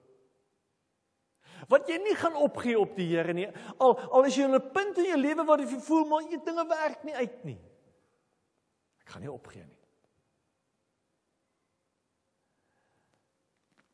wat 1.71 1.91
jy 1.91 1.99
nie 2.03 2.15
gaan 2.19 2.37
opgee 2.43 2.79
op 2.79 2.97
die 2.97 3.09
Here 3.13 3.35
nie. 3.37 3.49
Al 3.83 3.95
al 4.11 4.27
is 4.29 4.37
jy 4.37 4.49
in 4.49 4.55
'n 4.55 4.73
punt 4.73 4.99
in 4.99 5.11
jou 5.13 5.19
lewe 5.19 5.45
waar 5.45 5.61
jy 5.61 5.79
voel 5.81 6.05
maar 6.07 6.23
jy 6.23 6.41
dinge 6.45 6.67
werk 6.69 7.05
nie 7.05 7.15
uit 7.15 7.45
nie. 7.45 7.61
Ek 9.01 9.09
gaan 9.09 9.23
nie 9.23 9.33
opgee 9.33 9.65
nie. 9.65 9.82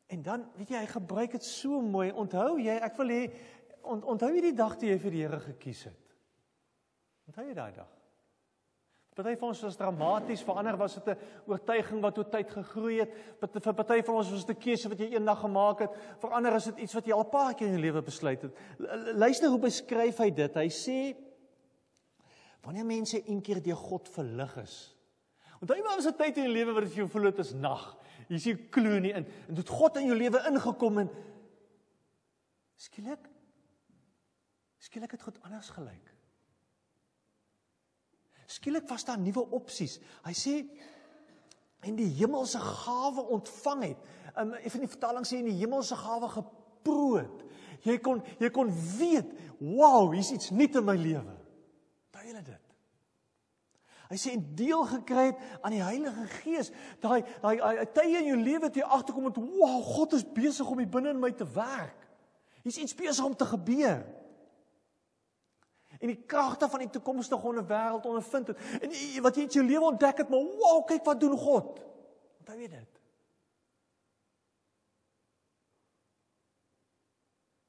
En 0.09 0.21
dan, 0.25 0.47
weet 0.57 0.73
jy, 0.73 0.81
hy 0.81 0.89
gebruik 0.89 1.37
dit 1.37 1.45
so 1.45 1.81
mooi. 1.85 2.09
Onthou 2.11 2.57
jy, 2.57 2.79
ek 2.81 2.97
wil 2.97 3.13
hê 3.13 3.21
ont, 3.85 4.03
onthou 4.03 4.31
jy 4.33 4.41
die 4.49 4.57
dag 4.57 4.73
toe 4.77 4.89
jy 4.89 4.97
vir 5.01 5.15
die 5.15 5.21
Here 5.21 5.39
gekies 5.43 5.83
het? 5.89 6.13
Onthou 7.29 7.45
jy 7.45 7.53
daai 7.57 7.73
dag? 7.75 7.91
Party 9.19 9.33
van 9.35 9.51
ons 9.51 9.61
was 9.65 9.75
dramaties, 9.75 10.41
vir 10.47 10.59
ander 10.61 10.77
was 10.79 10.93
dit 10.95 11.07
'n 11.11 11.17
oortuiging 11.51 12.01
wat 12.01 12.17
oor 12.17 12.29
tyd 12.29 12.49
gegroei 12.49 12.99
het. 12.99 13.11
Vir 13.39 13.73
party 13.73 14.01
van 14.01 14.15
ons 14.15 14.31
was 14.31 14.45
dit 14.45 14.55
'n 14.55 14.61
keuse 14.61 14.89
wat 14.89 14.99
jy 14.99 15.09
eendag 15.13 15.39
gemaak 15.39 15.79
het. 15.79 15.91
Vir 16.21 16.31
ander 16.31 16.55
is 16.55 16.63
dit 16.65 16.77
iets 16.77 16.93
wat 16.93 17.05
jy 17.05 17.13
al 17.13 17.25
'n 17.25 17.29
paar 17.29 17.53
keer 17.53 17.67
in 17.67 17.73
jou 17.73 17.81
lewe 17.81 18.01
besluit 18.01 18.41
het. 18.41 18.51
Luister 19.15 19.49
hoe 19.49 19.59
beskryf 19.59 20.17
hy 20.17 20.29
dit. 20.31 20.55
Hy 20.55 20.69
sê 20.69 21.15
wanneer 22.63 22.85
mense 22.85 23.29
een 23.29 23.41
keer 23.41 23.61
deur 23.61 23.75
God 23.75 24.07
verlig 24.09 24.57
is. 24.57 24.95
Onthou 25.61 25.75
jy 25.75 25.83
maar 25.83 25.95
was 25.95 26.07
'n 26.07 26.15
tyd 26.15 26.37
in 26.37 26.43
jou 26.43 26.53
lewe 26.53 26.73
wat 26.73 26.95
jy 26.95 27.07
voel 27.07 27.23
dit 27.23 27.39
is 27.39 27.53
nag. 27.53 27.97
Jy 28.29 28.39
sien 28.41 28.61
klou 28.73 28.99
nie 29.01 29.13
in 29.17 29.25
en 29.25 29.57
dit 29.57 29.73
God 29.73 29.97
in 29.97 30.11
jou 30.11 30.17
lewe 30.17 30.41
ingekom 30.51 31.01
en 31.01 31.09
skielik 32.79 33.25
skielik 34.79 35.11
het 35.11 35.25
God 35.25 35.41
anders 35.43 35.69
gelyk. 35.75 36.13
Skielik 38.49 38.87
was 38.89 39.03
daar 39.05 39.19
nuwe 39.19 39.43
opsies. 39.53 39.97
Hy 40.25 40.33
sê 40.37 40.53
en 41.85 41.97
die 41.97 42.09
hemelse 42.19 42.59
gawe 42.63 43.25
ontvang 43.35 43.83
het. 43.89 44.07
Um 44.39 44.53
een 44.57 44.73
van 44.73 44.85
die 44.85 44.91
vertalings 44.91 45.33
sê 45.33 45.41
in 45.41 45.51
die 45.51 45.59
hemelse 45.59 45.97
gawe 45.99 46.29
geproot. 46.37 47.43
Jy 47.85 47.97
kon 48.03 48.23
jy 48.39 48.49
kon 48.53 48.71
weet, 48.97 49.33
wow, 49.59 50.09
hier's 50.13 50.31
iets 50.35 50.53
nuut 50.55 50.79
in 50.79 50.87
my 50.87 50.97
lewe. 50.99 51.38
Hy 54.09 54.17
sê 54.17 54.33
en 54.33 54.45
deel 54.57 54.83
gekry 54.89 55.27
het 55.29 55.41
aan 55.61 55.75
die 55.75 55.83
Heilige 55.85 56.25
Gees. 56.39 56.71
Daai 57.01 57.21
daai 57.43 57.85
tye 57.93 58.21
in 58.23 58.31
jou 58.31 58.39
lewe 58.41 58.69
toe 58.69 58.81
jy 58.81 58.87
agterkom 58.87 59.27
met, 59.29 59.37
wow, 59.37 59.83
God 59.85 60.15
is 60.17 60.25
besig 60.25 60.69
om 60.69 60.81
hier 60.81 60.89
binne 60.89 61.13
in 61.13 61.21
my 61.21 61.29
te 61.31 61.45
werk. 61.53 62.07
Hier's 62.65 62.79
iets 62.81 62.97
besig 62.97 63.25
om 63.25 63.37
te 63.37 63.45
gebeur 63.45 64.01
en 65.99 66.07
die 66.07 66.21
kragte 66.25 66.69
van 66.71 66.79
die 66.79 66.89
toekomstige 66.89 67.63
wêreld 67.67 68.05
ondervind 68.07 68.47
het. 68.47 68.59
En 68.79 68.93
wat 69.25 69.35
jy 69.35 69.43
in 69.43 69.55
jou 69.57 69.65
lewe 69.65 69.91
ontdek 69.91 70.23
het, 70.23 70.29
maar 70.31 70.45
wow, 70.61 70.85
kyk 70.87 71.03
wat 71.05 71.19
doen 71.19 71.37
God. 71.37 71.81
Onthou 72.39 72.59
jy 72.59 72.69
dit? 72.71 73.01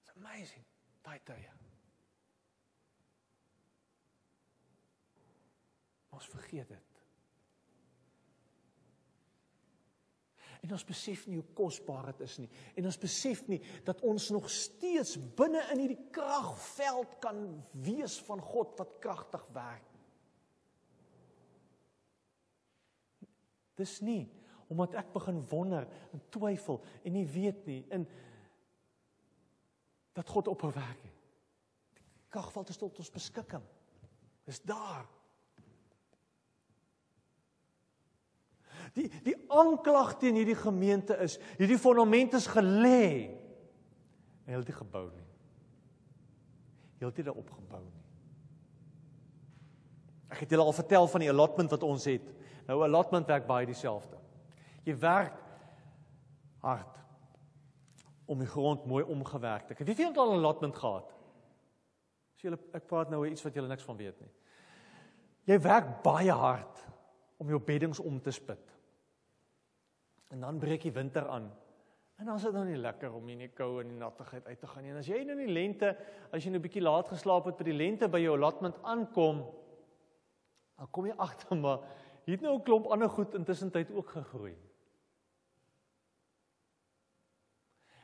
It's 0.04 0.14
amazing. 0.14 0.64
Daai 1.02 1.18
tye. 1.24 1.59
Ons 6.20 6.28
vergeet 6.28 6.68
dit. 6.68 6.96
En 10.60 10.74
ons 10.76 10.82
besef 10.84 11.22
nie 11.24 11.38
hoe 11.38 11.54
kosbaar 11.56 12.10
dit 12.10 12.26
is 12.26 12.34
nie. 12.42 12.48
En 12.76 12.88
ons 12.90 12.98
besef 13.00 13.46
nie 13.48 13.60
dat 13.86 14.02
ons 14.04 14.26
nog 14.34 14.50
steeds 14.52 15.16
binne 15.38 15.62
in 15.72 15.80
hierdie 15.80 16.10
kragveld 16.12 17.14
kan 17.24 17.38
wees 17.86 18.18
van 18.26 18.42
God 18.44 18.74
wat 18.82 18.98
kragtig 19.00 19.46
werk. 19.56 19.86
Dis 23.80 24.00
nie 24.04 24.26
omdat 24.70 24.92
ek 25.00 25.08
begin 25.10 25.40
wonder 25.50 25.88
en 26.14 26.20
twyfel 26.30 26.76
en 27.02 27.16
nie 27.16 27.24
weet 27.26 27.64
nie 27.66 27.80
in 27.90 28.04
dat 30.14 30.28
God 30.30 30.52
ophou 30.52 30.70
werk. 30.76 31.08
Die 31.96 32.28
kragveld 32.30 32.70
is 32.70 32.78
tot 32.78 33.00
ons 33.00 33.10
beskikking. 33.10 33.64
Dis 34.46 34.60
daar. 34.68 35.08
Die 38.94 39.08
die 39.24 39.36
aanklag 39.48 40.16
teen 40.18 40.34
hierdie 40.34 40.58
gemeente 40.58 41.16
is, 41.22 41.38
hierdie 41.58 41.78
fondament 41.78 42.34
is 42.34 42.48
gelê. 42.50 43.30
En 44.44 44.54
hulle 44.54 44.64
het 44.64 44.72
nie 44.72 44.80
gebou 44.80 45.06
nie. 45.10 45.26
Hulle 46.98 47.12
het 47.12 47.24
dit 47.24 47.34
opgebou 47.34 47.82
nie. 47.84 48.00
Ek 50.30 50.44
het 50.44 50.50
julle 50.52 50.66
al 50.66 50.76
vertel 50.76 51.08
van 51.10 51.24
die 51.24 51.30
allotment 51.30 51.72
wat 51.74 51.86
ons 51.86 52.04
het. 52.06 52.26
Nou 52.66 52.80
'n 52.80 52.88
allotment 52.88 53.26
werk 53.26 53.46
baie 53.46 53.66
dieselfde. 53.66 54.18
Jy 54.84 54.98
werk 54.98 55.36
hard 56.62 56.98
om 58.26 58.38
die 58.38 58.48
grond 58.48 58.86
mooi 58.86 59.04
omgewerk 59.04 59.66
te 59.66 59.74
kry. 59.74 59.86
Wie 59.86 60.06
het 60.06 60.16
al 60.16 60.32
'n 60.32 60.38
allotment 60.38 60.76
gehad? 60.76 61.08
As 62.34 62.42
julle 62.42 62.58
ek 62.72 62.86
praat 62.86 63.10
nou 63.10 63.20
oor 63.20 63.28
iets 63.28 63.42
wat 63.42 63.54
julle 63.54 63.68
niks 63.68 63.82
van 63.82 63.96
weet 63.96 64.20
nie. 64.20 64.30
Jy 65.44 65.60
werk 65.60 66.02
baie 66.02 66.32
hard 66.32 66.86
om 67.36 67.48
jou 67.48 67.58
beddings 67.58 67.98
om 67.98 68.20
te 68.20 68.30
spit. 68.30 68.79
En 70.30 70.40
dan 70.40 70.58
breek 70.58 70.82
die 70.86 70.92
winter 70.94 71.28
aan. 71.28 71.50
En 72.20 72.26
dan 72.26 72.36
is 72.36 72.42
dit 72.42 72.52
nou 72.52 72.66
nie 72.68 72.76
lekker 72.76 73.12
om 73.16 73.28
in 73.32 73.46
die 73.46 73.52
koue 73.56 73.80
en 73.80 73.88
die 73.88 73.98
nattigheid 73.98 74.46
uit 74.46 74.60
te 74.60 74.68
gaan 74.68 74.84
nie. 74.84 74.92
En 74.92 75.00
as 75.00 75.08
jy 75.08 75.22
nou 75.24 75.38
in 75.38 75.46
die 75.46 75.54
lente, 75.54 75.94
as 76.30 76.44
jy 76.44 76.50
nou 76.52 76.60
'n 76.60 76.66
bietjie 76.66 76.82
laat 76.82 77.08
geslaap 77.08 77.46
het 77.48 77.56
by 77.56 77.64
die 77.64 77.76
lente 77.76 78.08
by 78.08 78.20
jou 78.20 78.34
allotment 78.36 78.76
aankom, 78.82 79.40
dan 80.76 80.90
kom 80.90 81.06
jy 81.06 81.14
agter 81.16 81.56
maar 81.56 81.80
hier 82.24 82.36
het 82.36 82.44
nou 82.44 82.58
'n 82.58 82.62
klomp 82.62 82.86
ander 82.86 83.08
goed 83.08 83.34
intussen 83.34 83.70
tyd 83.70 83.90
ook 83.90 84.08
gegroei. 84.08 84.54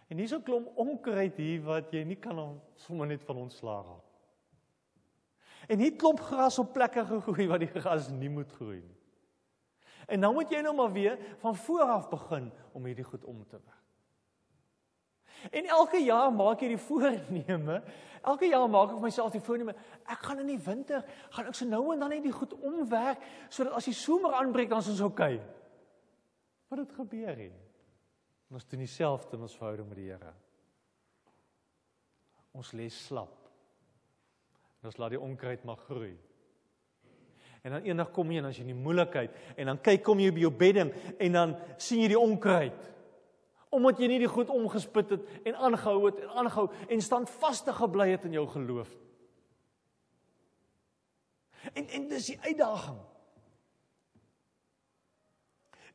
En 0.08 0.18
hier's 0.18 0.32
'n 0.32 0.42
klomp 0.42 0.72
onkruid 0.76 1.36
hier 1.36 1.62
wat 1.62 1.92
jy 1.92 2.04
nie 2.04 2.16
kan 2.16 2.60
sommer 2.74 3.06
net 3.06 3.22
van 3.22 3.36
ontslaa 3.36 3.82
raak. 3.82 4.04
En 5.68 5.78
hier 5.78 5.96
klomp 5.96 6.20
gras 6.20 6.58
op 6.58 6.72
plekke 6.72 7.04
gegroei 7.04 7.46
waar 7.46 7.58
die 7.58 7.74
gras 7.74 8.08
nie 8.08 8.30
moet 8.30 8.52
groei 8.52 8.80
nie. 8.80 8.95
En 10.06 10.22
nou 10.22 10.32
moet 10.34 10.50
jy 10.50 10.60
nou 10.62 10.74
maar 10.76 10.92
weer 10.92 11.18
van 11.42 11.56
voor 11.56 11.88
af 11.96 12.08
begin 12.08 12.52
om 12.72 12.84
hierdie 12.84 13.04
goed 13.04 13.24
om 13.24 13.42
te 13.46 13.58
werk. 13.58 13.82
En 15.50 15.66
elke 15.66 15.98
jaar 16.02 16.32
maak 16.32 16.62
jy 16.62 16.72
die 16.74 16.80
voorneme. 16.80 17.82
Elke 18.26 18.48
jaar 18.48 18.68
maak 18.70 18.90
ek 18.90 18.96
vir 18.96 19.04
myself 19.04 19.34
die 19.34 19.42
voorneme. 19.44 19.74
Ek 20.06 20.24
gaan 20.26 20.40
in 20.42 20.50
die 20.50 20.62
winter, 20.62 21.04
gaan 21.34 21.50
ek 21.50 21.58
so 21.58 21.68
nou 21.68 21.82
en 21.92 22.02
dan 22.02 22.14
net 22.14 22.24
die 22.24 22.34
goed 22.34 22.54
omwerk 22.58 23.22
sodat 23.48 23.76
as 23.78 23.86
die 23.90 23.94
somer 23.94 24.34
aanbreek 24.38 24.70
dan 24.72 24.82
is 24.82 24.90
ons 24.94 25.04
oukei. 25.06 25.36
Okay. 25.36 25.54
Wat 26.70 26.82
het 26.82 26.96
gebeur 26.96 27.38
hier? 27.38 27.54
Ons 28.50 28.66
doen 28.70 28.82
dieselfde 28.82 29.36
in 29.36 29.46
ons 29.46 29.56
verhouding 29.58 29.88
met 29.90 29.98
die 29.98 30.08
Here. 30.10 30.32
Ons 32.56 32.72
lê 32.78 32.86
slap. 32.90 33.50
En 34.80 34.90
ons 34.90 34.98
laat 35.02 35.14
die 35.14 35.20
onkruid 35.20 35.64
maar 35.66 35.78
groei. 35.86 36.14
En 37.62 37.72
dan 37.76 37.86
eendag 37.86 38.10
kom 38.14 38.30
jy 38.30 38.38
en 38.40 38.50
as 38.50 38.58
jy 38.58 38.66
in 38.66 38.74
die 38.74 38.82
moeilikheid 38.82 39.56
en 39.56 39.72
dan 39.72 39.80
kyk 39.82 40.04
kom 40.06 40.20
jy 40.22 40.30
by 40.34 40.44
jou 40.44 40.52
bedding 40.54 40.92
en 41.18 41.32
dan 41.38 41.56
sien 41.78 42.04
jy 42.04 42.12
die 42.14 42.20
onkruid. 42.20 42.92
Omdat 43.74 43.98
jy 44.00 44.10
nie 44.12 44.20
die 44.22 44.30
goed 44.30 44.52
omgespit 44.52 45.16
het 45.16 45.48
en 45.48 45.58
aangehou 45.68 46.06
het 46.06 46.22
en 46.22 46.38
aangehou 46.44 46.68
en 46.86 47.02
standvastig 47.02 47.76
gebly 47.80 48.10
het 48.12 48.24
in 48.28 48.38
jou 48.38 48.46
geloof. 48.54 48.92
En 51.74 51.88
en 51.88 52.08
dis 52.08 52.32
die 52.32 52.40
uitdaging. 52.40 52.98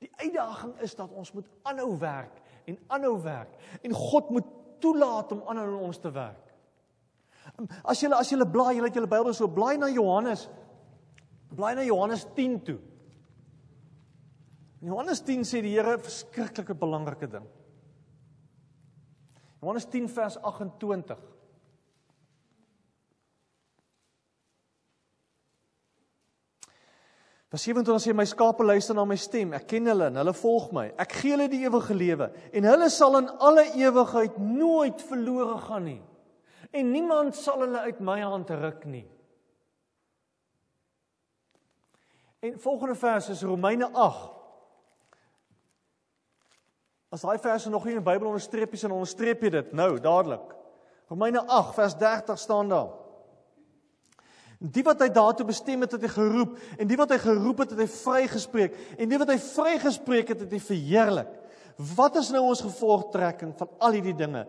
Die 0.02 0.12
uitdaging 0.16 0.80
is 0.82 0.96
dat 0.98 1.12
ons 1.14 1.32
moet 1.32 1.48
aanhou 1.62 1.94
werk 2.02 2.42
en 2.66 2.80
aanhou 2.88 3.20
werk 3.22 3.54
en 3.82 3.94
God 3.94 4.30
moet 4.30 4.48
toelaat 4.82 5.32
om 5.32 5.44
aanhou 5.46 5.68
in 5.68 5.84
ons 5.92 6.00
te 6.02 6.12
werk. 6.12 6.48
As 7.84 8.02
jy 8.02 8.10
as 8.14 8.30
jy 8.32 8.38
blaai, 8.46 8.76
jy 8.78 8.84
het 8.86 8.98
jou 8.98 9.08
Bybel 9.08 9.34
so 9.34 9.50
blaai 9.50 9.78
na 9.78 9.90
Johannes. 9.90 10.48
Blaai 11.56 11.76
na 11.76 11.84
Johannes 11.84 12.26
10 12.36 12.60
toe. 12.64 12.80
In 14.82 14.88
Johannes 14.88 15.22
10 15.22 15.44
sê 15.46 15.62
die 15.62 15.76
Here 15.76 15.98
'n 15.98 16.02
verskriklike 16.02 16.74
belangrike 16.74 17.28
ding. 17.28 17.48
Johannes 19.62 19.86
10 19.86 20.08
vers 20.10 20.38
28. 20.38 21.20
Vers 27.52 27.64
27 27.68 28.00
sê 28.00 28.14
my 28.16 28.24
skape 28.26 28.64
luister 28.64 28.96
na 28.96 29.04
my 29.06 29.18
stem. 29.20 29.54
Ek 29.54 29.68
ken 29.68 29.90
hulle 29.92 30.08
en 30.08 30.16
hulle 30.16 30.34
volg 30.34 30.70
my. 30.72 30.86
Ek 30.98 31.12
gee 31.20 31.34
hulle 31.36 31.50
die 31.52 31.66
ewige 31.68 31.94
lewe 31.94 32.30
en 32.54 32.64
hulle 32.64 32.88
sal 32.90 33.18
in 33.20 33.28
alle 33.44 33.66
ewigheid 33.76 34.38
nooit 34.40 35.02
verlore 35.02 35.58
gaan 35.66 35.84
nie. 35.84 36.02
En 36.72 36.92
niemand 36.92 37.36
sal 37.36 37.60
hulle 37.60 37.84
uit 37.90 38.00
my 38.00 38.22
hand 38.22 38.50
ruk 38.50 38.86
nie. 38.88 39.04
En 42.42 42.60
volgende 42.60 42.96
vers 42.96 43.30
is 43.30 43.42
Romeine 43.46 43.92
8. 43.92 44.32
As 47.14 47.22
daai 47.22 47.38
verse 47.44 47.70
nog 47.70 47.84
nie 47.86 47.94
in 47.94 48.00
die 48.00 48.08
Bybel 48.08 48.32
onderstreep 48.32 48.74
is, 48.74 48.82
dan 48.82 48.96
onderstreep 48.96 49.44
jy 49.46 49.52
dit 49.54 49.74
nou 49.78 49.92
dadelik. 50.02 50.56
Romeine 51.12 51.44
8 51.46 51.76
vers 51.78 51.96
30 52.00 52.40
staan 52.40 52.72
daar. 52.72 52.96
Die 54.58 54.84
wat 54.86 55.04
hy 55.04 55.10
daartoe 55.14 55.46
bestem 55.46 55.86
het, 55.86 55.94
het 55.98 56.08
hy 56.08 56.10
geroep 56.16 56.58
en 56.78 56.90
die 56.90 56.98
wat 56.98 57.14
hy 57.14 57.20
geroep 57.22 57.62
het, 57.62 57.76
het 57.76 57.84
hy 57.84 57.90
vrygespreek 57.94 58.80
en 58.96 59.12
die 59.12 59.22
wat 59.22 59.34
hy 59.34 59.38
vrygespreek 59.42 60.34
het, 60.34 60.44
het 60.46 60.58
hy 60.58 60.62
verheerlik. 60.66 61.38
Wat 61.94 62.18
is 62.22 62.34
nou 62.34 62.46
ons 62.48 62.66
gevolgtrekking 62.66 63.54
van 63.60 63.70
al 63.82 64.00
hierdie 64.00 64.18
dinge? 64.18 64.48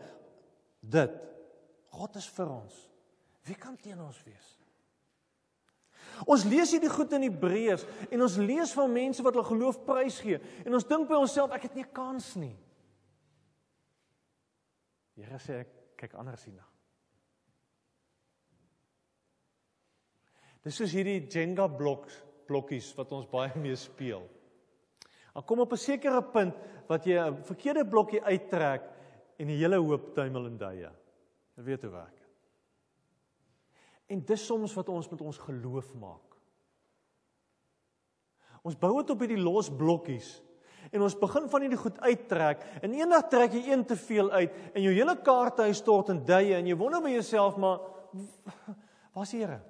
Dit. 0.80 1.20
God 1.92 2.16
is 2.16 2.28
vir 2.38 2.48
ons. 2.56 2.82
Wie 3.48 3.58
kan 3.58 3.76
teen 3.76 4.00
ons 4.00 4.20
wees? 4.24 4.48
Ons 6.26 6.44
lees 6.44 6.70
hierdie 6.70 6.90
goed 6.92 7.12
in 7.12 7.26
Hebreërs 7.26 7.86
en 8.10 8.22
ons 8.22 8.36
lees 8.38 8.72
van 8.76 8.92
mense 8.92 9.22
wat 9.22 9.34
hulle 9.34 9.48
geloof 9.48 9.80
prysgee 9.86 10.40
en 10.64 10.74
ons 10.74 10.88
dink 10.88 11.08
by 11.08 11.18
onsself 11.18 11.52
ek 11.52 11.62
het 11.68 11.74
nie 11.74 11.84
'n 11.84 11.92
kans 11.92 12.36
nie. 12.36 12.56
Here 15.16 15.38
sê 15.38 15.60
ek 15.60 15.96
kyk 15.96 16.14
anders 16.14 16.44
hierna. 16.44 16.64
Dis 20.62 20.76
soos 20.76 20.92
hierdie 20.92 21.26
Jenga 21.26 21.66
bloks 21.68 22.22
blokkies 22.46 22.92
wat 22.98 23.12
ons 23.12 23.28
baie 23.30 23.52
mee 23.58 23.76
speel. 23.76 24.24
Dan 25.32 25.44
kom 25.44 25.60
op 25.60 25.72
'n 25.72 25.76
sekere 25.76 26.22
punt 26.22 26.54
wat 26.88 27.06
jy 27.06 27.16
'n 27.18 27.42
verkeerde 27.42 27.88
blokkie 27.88 28.22
uittrek 28.22 28.82
en 29.38 29.46
die 29.46 29.56
hele 29.56 29.76
hoop 29.76 30.14
tuimel 30.14 30.46
en 30.46 30.58
duie. 30.58 30.90
Jy 31.56 31.62
weet 31.62 31.82
hoe 31.82 31.90
werk. 31.90 32.21
En 34.10 34.24
dis 34.26 34.46
soms 34.46 34.74
wat 34.74 34.88
ons 34.88 35.10
met 35.10 35.20
ons 35.20 35.38
geloof 35.46 35.94
maak. 36.00 36.38
Ons 38.62 38.78
bou 38.78 38.94
dit 39.00 39.10
op 39.10 39.22
hierdie 39.24 39.42
los 39.42 39.70
blokkies 39.70 40.36
en 40.92 41.02
ons 41.02 41.14
begin 41.18 41.48
van 41.50 41.64
hierdie 41.64 41.80
goed 41.80 41.98
uittrek 42.02 42.62
en 42.82 42.94
eendag 42.94 43.28
trek 43.30 43.54
jy 43.54 43.62
een 43.70 43.84
te 43.86 43.96
veel 43.98 44.30
uit 44.30 44.56
en 44.72 44.82
jou 44.82 44.92
hele 44.94 45.14
kaarthuis 45.24 45.78
stort 45.82 46.10
in 46.14 46.22
duie 46.26 46.54
en 46.58 46.68
jy 46.68 46.76
wonder 46.78 47.02
by 47.02 47.14
jouself 47.14 47.58
maar 47.58 47.82
waar's 49.14 49.32
die 49.34 49.42
Here? 49.42 49.60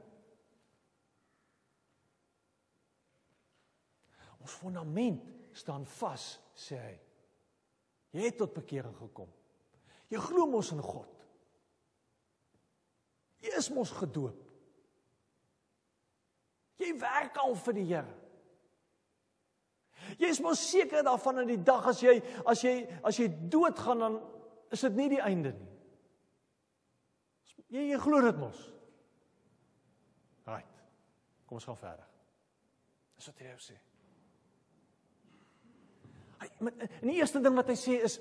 Ons 4.42 4.58
fondament 4.58 5.22
staan 5.54 5.84
vas, 5.86 6.24
sê 6.58 6.78
hy. 6.80 6.94
Jy 8.12 8.26
het 8.26 8.38
tot 8.40 8.54
bekering 8.56 8.94
gekom. 8.98 9.30
Jy 10.12 10.20
glo 10.20 10.48
mos 10.50 10.72
in 10.74 10.82
God. 10.84 11.21
Jy 13.42 13.52
is 13.58 13.70
mos 13.74 13.90
gedoop. 13.96 14.38
Jy 16.82 16.92
werk 16.98 17.38
al 17.42 17.54
vir 17.58 17.78
die 17.78 17.86
Here. 17.90 18.18
Jy 20.18 20.30
is 20.34 20.40
mos 20.42 20.62
seker 20.66 21.04
daarvan 21.06 21.42
dat 21.42 21.50
die 21.50 21.60
dag 21.62 21.86
as 21.92 22.00
jy 22.02 22.16
as 22.48 22.62
jy 22.64 22.74
as 23.06 23.18
jy 23.20 23.28
doodgaan 23.52 24.02
dan 24.02 24.18
is 24.74 24.82
dit 24.82 24.98
nie 24.98 25.08
die 25.12 25.22
einde 25.22 25.52
nie. 25.54 25.68
Jy 27.72 27.86
jy 27.92 28.00
glo 28.02 28.20
dit 28.24 28.40
mos. 28.40 28.58
Right. 30.48 30.82
Kom 31.46 31.60
ons 31.60 31.68
gaan 31.70 31.78
verder. 31.78 32.08
Dis 33.16 33.30
wat 33.30 33.42
hy 33.44 33.54
sê. 33.62 33.78
Hy 36.42 36.50
en 36.66 37.06
die 37.06 37.20
eerste 37.20 37.40
ding 37.42 37.56
wat 37.56 37.70
hy 37.70 37.78
sê 37.78 38.00
is 38.02 38.18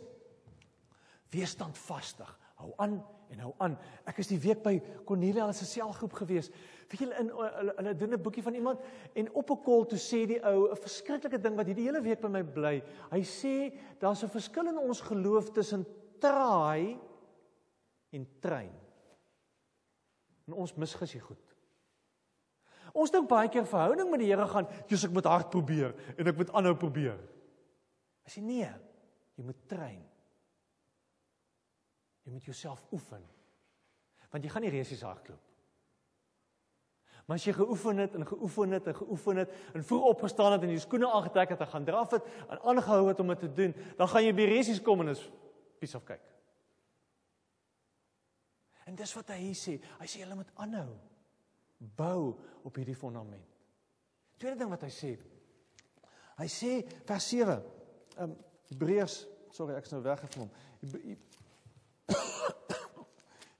wees 1.34 1.56
standvastig. 1.56 2.30
Hou 2.62 2.76
aan 2.84 3.00
en 3.32 3.40
hou 3.46 3.52
aan. 3.64 3.78
Ek 4.10 4.20
is 4.22 4.30
die 4.32 4.40
week 4.42 4.62
by 4.64 4.76
Cornelia 5.08 5.48
se 5.56 5.66
selgroep 5.66 6.14
gewees. 6.20 6.52
Weet 6.92 7.06
julle 7.06 7.20
in 7.22 7.30
hulle 7.32 7.76
hulle 7.78 7.94
doen 7.96 8.14
'n 8.14 8.22
boekie 8.22 8.44
van 8.44 8.56
iemand 8.56 8.80
en 9.16 9.32
op 9.32 9.52
'n 9.52 9.64
kol 9.64 9.86
toe 9.86 10.00
sê 10.00 10.26
die 10.28 10.42
ou 10.44 10.70
'n 10.72 10.76
verskriklike 10.76 11.40
ding 11.40 11.56
wat 11.56 11.66
hierdie 11.66 11.88
hele 11.88 12.02
week 12.02 12.22
by 12.22 12.28
my 12.28 12.44
bly. 12.44 12.84
Hy 13.12 13.22
sê 13.24 13.74
daar's 14.00 14.24
'n 14.24 14.30
verskil 14.30 14.68
in 14.68 14.78
ons 14.78 15.02
geloof 15.02 15.52
tussen 15.52 15.86
traai 16.20 17.00
en 18.12 18.28
trein. 18.40 18.74
En 20.48 20.54
ons 20.54 20.76
misgis 20.76 21.12
dit 21.12 21.22
goed. 21.22 21.56
Ons 22.94 23.12
dink 23.12 23.30
baie 23.30 23.50
keer 23.50 23.66
verhouding 23.66 24.10
met 24.12 24.20
die 24.20 24.28
Here 24.28 24.48
gaan, 24.48 24.68
jy's 24.88 25.06
ek 25.06 25.12
moet 25.12 25.26
hard 25.26 25.50
probeer 25.50 25.96
en 26.18 26.28
ek 26.28 26.38
moet 26.38 26.52
aanhou 26.52 26.76
probeer. 26.76 27.20
Hy 28.24 28.30
sê 28.30 28.42
nee, 28.42 28.72
jy 29.38 29.44
moet 29.44 29.68
train. 29.68 30.11
Jy 32.32 32.38
moet 32.38 32.48
jouself 32.48 32.80
oefen. 32.96 33.24
Want 34.32 34.46
jy 34.46 34.52
gaan 34.54 34.64
nie 34.64 34.72
resies 34.72 35.04
hardloop. 35.04 35.48
Maar 37.28 37.36
as 37.36 37.44
jy 37.44 37.52
geoefen 37.58 38.00
het 38.00 38.16
en 38.16 38.24
geoefen 38.28 38.72
het 38.72 38.88
en 38.88 38.96
geoefen 38.96 39.42
het 39.44 39.52
en 39.76 39.84
vroeg 39.84 40.06
opgestaan 40.14 40.56
het 40.56 40.64
en 40.64 40.72
jou 40.72 40.80
skoene 40.80 41.10
aangetrek 41.12 41.52
het 41.54 41.60
en 41.60 41.70
gaan 41.74 41.86
draf 41.86 42.16
het 42.16 42.30
en 42.48 42.62
aangehou 42.72 43.04
het 43.10 43.20
om 43.20 43.28
dit 43.34 43.44
te 43.44 43.52
doen, 43.60 43.76
dan 44.00 44.10
gaan 44.10 44.24
jy 44.24 44.32
by 44.40 44.48
resies 44.48 44.80
kom 44.82 45.04
en 45.04 45.12
is 45.12 45.22
piece 45.84 46.00
of 46.00 46.08
cake. 46.08 46.24
En 48.88 48.96
dis 48.96 49.14
wat 49.20 49.36
hy 49.36 49.52
sê. 49.56 49.76
Hy 50.00 50.08
sê 50.08 50.24
jy 50.24 50.32
moet 50.32 50.56
aanhou 50.56 50.90
bou 52.00 52.38
op 52.64 52.80
hierdie 52.80 52.96
fondament. 52.96 53.48
Tweede 54.40 54.64
ding 54.64 54.72
wat 54.72 54.88
hy 54.88 54.92
sê. 54.94 55.12
Hy 56.40 56.48
sê 56.50 56.72
vers 57.10 57.28
7 57.36 57.60
um, 58.24 58.36
Hebreërs, 58.72 59.18
sorry, 59.54 59.76
ek 59.78 59.90
is 59.90 59.94
nou 59.94 60.02
weggevloem. 60.06 60.50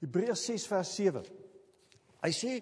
Hebreërs 0.02 0.44
6 0.50 0.66
vers 0.70 0.94
7. 0.98 1.24
Hy 2.22 2.32
sê 2.34 2.58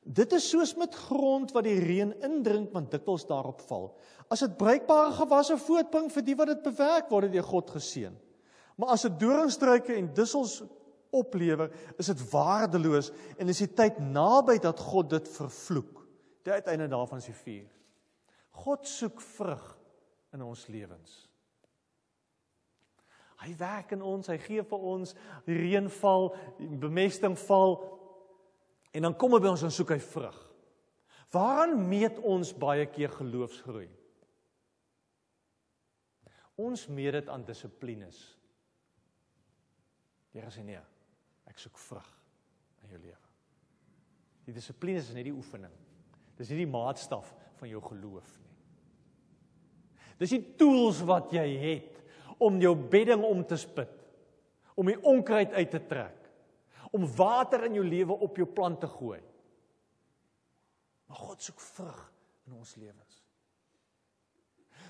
Dit 0.00 0.32
is 0.32 0.46
soos 0.48 0.72
met 0.80 0.94
grond 0.96 1.52
wat 1.54 1.66
die 1.68 1.76
reën 1.78 2.10
indrink 2.26 2.72
want 2.74 2.90
dikwels 2.90 3.26
daarop 3.28 3.60
val. 3.68 3.90
As 4.32 4.42
dit 4.42 4.56
bruikbare 4.58 5.12
gewasse 5.20 5.58
voortbring 5.60 6.08
vir 6.10 6.24
die 6.26 6.36
wat 6.38 6.50
dit 6.50 6.62
bewerk 6.64 7.12
word 7.12 7.30
deur 7.30 7.46
God 7.46 7.70
geseën. 7.76 8.16
Maar 8.80 8.96
as 8.96 9.04
dit 9.06 9.18
doringstruike 9.20 9.94
en 9.94 10.08
dussels 10.16 10.62
oplewer, 11.14 11.70
is 12.00 12.08
dit 12.10 12.22
waardeloos 12.32 13.10
en 13.38 13.52
is 13.52 13.60
die 13.62 13.70
tyd 13.76 14.00
naby 14.00 14.56
dat 14.62 14.80
God 14.80 15.12
dit 15.12 15.28
vervloek. 15.30 16.00
Die 16.48 16.54
uiteinde 16.56 16.88
daarvan 16.90 17.20
is 17.20 17.28
die 17.28 17.36
vuur. 17.36 17.68
God 18.64 18.88
soek 18.88 19.20
vrug 19.36 19.66
in 20.34 20.42
ons 20.42 20.64
lewens. 20.72 21.29
Hy 23.40 23.54
werk 23.56 23.94
in 23.96 24.02
ons, 24.04 24.28
hy 24.28 24.36
gee 24.42 24.62
vir 24.66 24.84
ons 24.92 25.14
die 25.46 25.56
reën 25.56 25.88
val, 26.00 26.30
die 26.58 26.80
bemesting 26.80 27.38
val 27.46 27.78
en 28.92 29.06
dan 29.06 29.16
kom 29.16 29.36
hy 29.36 29.40
by 29.40 29.52
ons 29.54 29.64
en 29.64 29.72
soek 29.72 29.94
hy 29.94 30.00
vrug. 30.02 30.36
Waaraan 31.30 31.76
meet 31.88 32.18
ons 32.26 32.50
baie 32.58 32.84
keer 32.90 33.12
geloofsgroei? 33.14 33.86
Ons 36.60 36.88
meet 36.92 37.14
dit 37.16 37.30
aan 37.32 37.46
dissiplines. 37.46 38.18
Here 40.34 40.50
sê 40.52 40.64
nee, 40.66 40.80
ek 41.48 41.62
soek 41.62 41.78
vrug 41.86 42.10
in 42.84 42.92
jou 42.92 43.00
lewe. 43.00 43.30
Die 44.46 44.56
dissiplines 44.56 45.08
is 45.08 45.16
net 45.16 45.28
die 45.28 45.36
oefening. 45.36 45.72
Dis 46.36 46.50
nie 46.50 46.64
die 46.64 46.72
maatstaf 46.72 47.30
van 47.60 47.70
jou 47.70 47.80
geloof 47.84 48.34
nie. 48.42 48.56
Dis 50.20 50.34
die 50.34 50.42
tools 50.60 51.00
wat 51.08 51.32
jy 51.32 51.46
het 51.62 51.99
om 52.40 52.60
jou 52.60 52.74
bedding 52.92 53.24
om 53.26 53.42
te 53.46 53.58
spit, 53.60 53.92
om 54.74 54.88
die 54.88 54.98
onkruid 55.04 55.52
uit 55.52 55.70
te 55.70 55.80
trek, 55.86 56.16
om 56.90 57.06
water 57.16 57.66
in 57.68 57.76
jou 57.78 57.84
lewe 57.86 58.16
op 58.26 58.38
jou 58.40 58.48
plant 58.48 58.80
te 58.80 58.88
gooi. 58.90 59.20
Maar 61.10 61.20
God 61.26 61.42
soek 61.42 61.60
vrug 61.60 62.00
in 62.48 62.56
ons 62.56 62.74
lewens. 62.80 63.20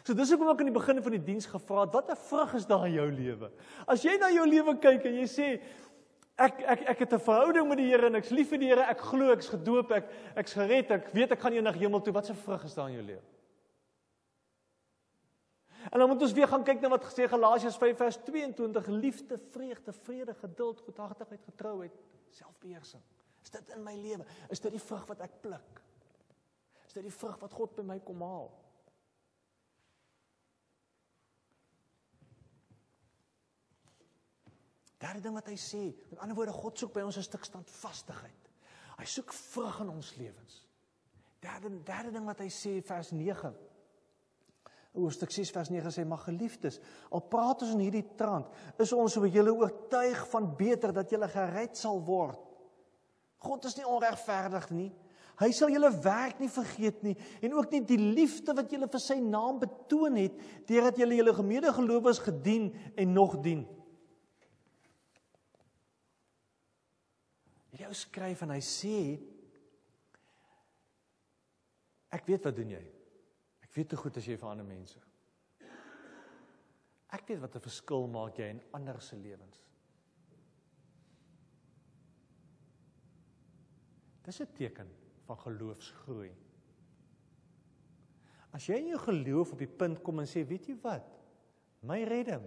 So 0.04 0.16
dis 0.16 0.30
hoekom 0.32 0.48
ek 0.52 0.62
aan 0.62 0.70
die 0.70 0.78
begin 0.78 1.02
van 1.04 1.14
die 1.16 1.24
diens 1.24 1.48
gevra 1.48 1.84
het, 1.84 1.94
watter 1.96 2.16
vrug 2.28 2.54
is 2.56 2.66
daar 2.68 2.86
in 2.88 2.96
jou 2.96 3.08
lewe? 3.12 3.50
As 3.90 4.04
jy 4.04 4.16
na 4.20 4.30
jou 4.32 4.46
lewe 4.48 4.76
kyk 4.80 5.10
en 5.10 5.18
jy 5.20 5.26
sê 5.28 5.48
ek 6.40 6.62
ek 6.74 6.86
ek 6.94 7.02
het 7.04 7.12
'n 7.12 7.26
verhouding 7.26 7.68
met 7.68 7.78
die 7.78 7.90
Here 7.90 8.06
en 8.06 8.16
ek's 8.16 8.30
lief 8.30 8.48
vir 8.48 8.58
die 8.58 8.68
Here, 8.68 8.86
ek 8.88 9.00
glo 9.00 9.32
ek's 9.32 9.48
gedoop, 9.48 9.92
ek 9.92 10.08
ek's 10.36 10.54
gered, 10.54 10.90
ek 10.90 11.12
weet 11.12 11.32
ek 11.32 11.40
gaan 11.40 11.52
eendag 11.52 11.76
hemel 11.76 12.00
toe, 12.00 12.14
watse 12.14 12.34
vrug 12.34 12.64
is 12.64 12.74
daar 12.74 12.88
in 12.88 12.94
jou 12.94 13.06
lewe? 13.12 13.22
En 15.88 15.98
dan 15.98 16.08
moet 16.08 16.22
ons 16.22 16.32
weer 16.32 16.48
gaan 16.48 16.64
kyk 16.64 16.80
na 16.80 16.88
wat 16.92 17.04
gesê 17.08 17.26
Galasiërs 17.28 17.78
5 17.80 17.96
vers 17.96 18.18
22: 18.26 18.86
liefde, 18.86 19.38
vreugde, 19.50 19.92
vrede, 19.92 20.34
geduld, 20.34 20.80
goedhartigheid, 20.80 21.44
getrouheid, 21.44 22.00
selfbeheersing. 22.28 23.02
Is 23.42 23.50
dit 23.50 23.68
in 23.68 23.82
my 23.82 23.94
lewe? 23.96 24.26
Is 24.48 24.60
dit 24.60 24.74
die 24.76 24.82
vrug 24.82 25.06
wat 25.08 25.22
ek 25.24 25.40
pluk? 25.40 25.80
Is 26.86 26.92
dit 26.92 27.06
die 27.06 27.14
vrug 27.14 27.38
wat 27.40 27.54
God 27.56 27.74
by 27.78 27.86
my 27.86 27.96
kom 28.04 28.20
haal? 28.20 28.50
Derde 35.00 35.22
ding 35.24 35.34
wat 35.34 35.48
hy 35.48 35.56
sê, 35.56 35.80
met 36.10 36.20
ander 36.20 36.36
woorde 36.36 36.52
God 36.52 36.78
soek 36.78 36.92
by 36.92 37.06
ons 37.08 37.16
'n 37.16 37.24
stuk 37.24 37.44
standvastigheid. 37.44 38.50
Hy 38.98 39.04
soek 39.04 39.32
vrug 39.32 39.80
in 39.80 39.88
ons 39.88 40.14
lewens. 40.16 40.66
Derde 41.40 41.82
derde 41.82 42.10
ding 42.12 42.26
wat 42.26 42.38
hy 42.38 42.50
sê 42.52 42.82
vers 42.84 43.10
9 43.10 43.54
Hoofstuk 44.96 45.30
6 45.30 45.52
vers 45.54 45.70
9 45.70 45.92
sê 45.94 46.04
mag 46.08 46.22
geliefdes, 46.26 46.80
al 47.14 47.22
praat 47.30 47.62
ons 47.62 47.76
in 47.76 47.84
hierdie 47.84 48.06
trant, 48.18 48.48
is 48.82 48.90
ons 48.90 49.14
oor 49.20 49.28
julle 49.30 49.52
oortuig 49.54 50.24
van 50.32 50.48
beter 50.58 50.94
dat 50.96 51.12
julle 51.14 51.28
gered 51.30 51.78
sal 51.78 52.00
word. 52.02 52.40
God 53.40 53.68
is 53.70 53.78
nie 53.78 53.86
onregverdig 53.86 54.66
nie. 54.74 54.90
Hy 55.40 55.48
sal 55.56 55.70
julle 55.72 55.88
werk 56.04 56.40
nie 56.42 56.50
vergeet 56.52 56.98
nie 57.06 57.14
en 57.40 57.54
ook 57.56 57.70
nie 57.72 57.80
die 57.88 57.96
liefde 57.96 58.52
wat 58.52 58.68
julle 58.68 58.90
vir 58.92 59.00
sy 59.00 59.16
naam 59.24 59.56
betoon 59.62 60.18
het 60.20 60.42
deurdat 60.68 60.98
julle 61.00 61.16
julle 61.16 61.32
gemedegelowiges 61.38 62.20
gedien 62.26 62.68
en 62.92 63.14
nog 63.16 63.38
dien. 63.40 63.62
Ou 67.90 67.96
skryf 67.98 68.44
en 68.44 68.52
hy 68.54 68.60
sê 68.62 68.98
ek 72.14 72.28
weet 72.28 72.44
wat 72.46 72.54
doen 72.54 72.76
jy? 72.76 72.82
Ek 73.70 73.76
weet 73.76 73.88
te 73.92 73.96
goed 74.00 74.16
as 74.18 74.26
jy 74.26 74.34
vir 74.34 74.48
ander 74.50 74.66
mense. 74.66 74.98
Ek 77.14 77.28
weet 77.28 77.38
wat 77.38 77.54
'n 77.54 77.62
verskil 77.62 78.08
maak 78.10 78.38
jy 78.38 78.48
in 78.50 78.62
ander 78.74 78.98
se 79.00 79.16
lewens. 79.16 79.60
Dis 84.26 84.40
'n 84.40 84.52
teken 84.58 84.90
van 85.26 85.36
geloofsgroei. 85.36 86.32
As 88.52 88.66
jy 88.66 88.74
in 88.74 88.88
jou 88.88 88.98
geloof 88.98 89.52
op 89.52 89.58
die 89.58 89.70
punt 89.70 90.02
kom 90.02 90.18
en 90.18 90.26
sê, 90.26 90.44
weet 90.44 90.66
jy 90.66 90.76
wat? 90.82 91.06
My 91.82 92.02
redding 92.02 92.46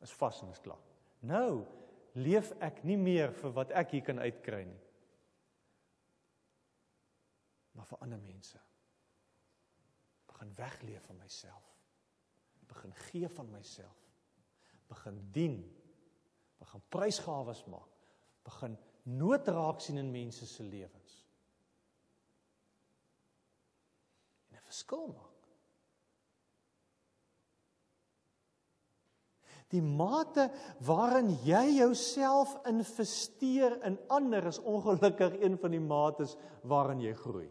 is 0.00 0.12
vas 0.12 0.42
en 0.42 0.48
is 0.48 0.60
klaar. 0.60 0.80
Nou 1.20 1.66
leef 2.14 2.52
ek 2.58 2.84
nie 2.84 2.96
meer 2.96 3.32
vir 3.32 3.50
wat 3.52 3.70
ek 3.70 3.90
hier 3.90 4.02
kan 4.02 4.18
uitkry 4.18 4.64
nie. 4.64 4.80
Maar 7.72 7.86
vir 7.86 7.98
ander 7.98 8.18
mense 8.18 8.71
begin 10.42 10.54
wegleef 10.54 11.02
van 11.06 11.16
myself. 11.16 11.78
Begin 12.66 12.94
gee 12.94 13.28
van 13.28 13.50
myself. 13.50 13.98
Begin 14.88 15.28
dien. 15.32 15.58
Begin 16.58 16.82
prysgawes 16.88 17.64
maak. 17.64 17.90
Begin 18.42 18.78
nood 19.02 19.48
raak 19.48 19.80
sien 19.80 19.96
in 19.96 20.10
mense 20.10 20.46
se 20.46 20.62
lewens. 20.62 21.26
En 24.50 24.56
'n 24.56 24.64
verskil 24.64 25.06
maak. 25.06 25.30
Die 29.68 29.82
mate 29.82 30.50
waarin 30.80 31.30
jy 31.44 31.76
jouself 31.78 32.66
investeer 32.66 33.82
in 33.84 33.98
ander 34.08 34.46
is 34.46 34.58
ongelukkig 34.58 35.40
een 35.40 35.58
van 35.58 35.70
die 35.70 35.80
mates 35.80 36.36
waarin 36.62 37.00
jy 37.00 37.14
groei. 37.14 37.50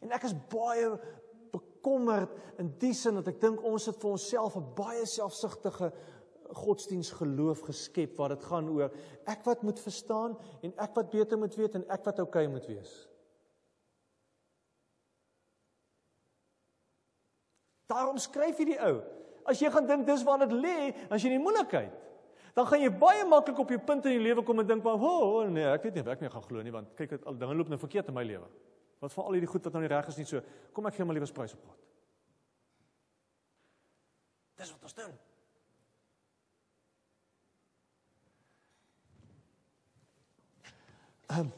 En 0.00 0.10
ek 0.10 0.22
is 0.22 0.34
baie 0.50 0.98
bekommerd 1.82 2.30
in 2.62 2.70
die 2.78 2.94
sin 2.94 3.18
dat 3.18 3.28
ek 3.32 3.40
dink 3.42 3.62
ons 3.66 3.88
het 3.90 3.98
vir 3.98 4.14
onsself 4.14 4.56
'n 4.56 4.74
baie 4.76 5.06
selfsugtige 5.06 5.92
godsdiensgeloof 6.52 7.60
geskep 7.66 8.16
waar 8.16 8.28
dit 8.28 8.44
gaan 8.44 8.68
oor 8.68 8.92
ek 9.26 9.44
wat 9.44 9.62
moet 9.62 9.80
verstaan 9.80 10.36
en 10.62 10.72
ek 10.76 10.94
wat 10.94 11.10
beter 11.10 11.38
moet 11.38 11.54
weet 11.56 11.74
en 11.74 11.84
ek 11.88 12.04
wat 12.04 12.18
oukei 12.18 12.46
okay 12.46 12.52
moet 12.52 12.66
wees. 12.66 13.08
Daarom 17.88 18.18
skryf 18.18 18.56
hierdie 18.56 18.80
ou, 18.80 19.02
as 19.44 19.60
jy 19.60 19.70
gaan 19.70 19.86
dink 19.86 20.06
dis 20.06 20.22
waar 20.24 20.38
dit 20.38 20.52
lê, 20.52 20.94
as 21.10 21.22
jy 21.22 21.28
in 21.28 21.38
die 21.38 21.44
moeilikheid, 21.44 21.92
dan 22.54 22.66
gaan 22.66 22.80
jy 22.80 22.90
baie 22.90 23.24
maklik 23.24 23.58
op 23.58 23.68
jou 23.68 23.78
punt 23.78 24.06
in 24.06 24.12
jou 24.12 24.22
lewe 24.22 24.42
kom 24.44 24.60
en 24.60 24.66
dink 24.66 24.84
maar, 24.84 24.94
"O, 24.94 25.40
oh, 25.40 25.48
nee, 25.48 25.64
ek 25.64 25.82
weet 25.82 25.94
nie 25.94 26.00
of 26.00 26.06
ek 26.06 26.20
nie 26.20 26.30
gaan 26.30 26.42
glo 26.42 26.62
nie 26.62 26.72
want 26.72 26.94
kyk, 26.96 27.22
al 27.26 27.36
dinge 27.36 27.54
loop 27.54 27.68
nou 27.68 27.78
verkeerd 27.78 28.08
in 28.08 28.14
my 28.14 28.24
lewe." 28.24 28.48
Wat 29.02 29.12
van 29.12 29.26
al 29.26 29.34
hierdie 29.34 29.50
goed 29.50 29.64
wat 29.66 29.74
nou 29.74 29.82
nie 29.82 29.90
reg 29.90 30.08
is 30.12 30.18
nie 30.20 30.28
so. 30.28 30.40
Kom 30.74 30.86
ek 30.86 30.94
gee 30.94 31.06
my 31.06 31.16
liewesprys 31.16 31.56
op 31.56 31.64
God. 31.66 31.78
Dis 34.62 34.70
wat 34.70 34.86
ons 34.86 34.94
doen. 35.00 35.16
Ehm 41.32 41.48
um, 41.48 41.50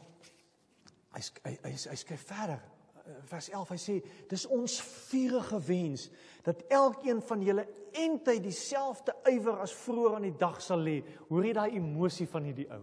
hy 1.15 1.23
hy 1.45 1.53
hy, 1.67 1.75
hy 1.91 1.99
skryf 2.01 2.25
verder 2.31 2.63
eh, 2.63 3.21
vers 3.29 3.51
11 3.53 3.75
hy 3.75 3.79
sê 3.83 3.99
dis 4.31 4.49
ons 4.57 4.81
vurige 5.11 5.61
wens 5.69 6.09
dat 6.47 6.65
elkeen 6.73 7.21
van 7.29 7.45
julle 7.45 7.69
entyd 7.95 8.43
dieselfde 8.43 9.13
ywer 9.31 9.61
as 9.67 9.75
vroeër 9.85 10.17
aan 10.17 10.29
die 10.31 10.37
dag 10.41 10.63
sal 10.65 10.81
lê. 10.81 11.01
Hoor 11.29 11.45
jy 11.45 11.55
daai 11.61 11.77
emosie 11.77 12.27
van 12.31 12.49
hierdie 12.49 12.71
ou? 12.73 12.83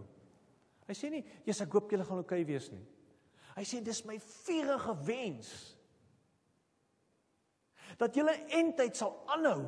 Hy 0.86 0.94
sê 0.94 1.10
nie, 1.10 1.24
"Jesus, 1.44 1.66
ek 1.66 1.72
hoop 1.72 1.90
julle 1.90 2.04
gaan 2.04 2.22
oukei 2.22 2.42
okay 2.42 2.52
wees 2.52 2.70
nie." 2.70 2.86
Hy 3.56 3.64
sê 3.68 3.82
dis 3.84 4.02
my 4.08 4.18
vurige 4.20 4.96
wens 5.06 5.52
dat 8.00 8.14
julle 8.16 8.32
entyd 8.56 8.96
sal 8.96 9.12
aanhou. 9.34 9.66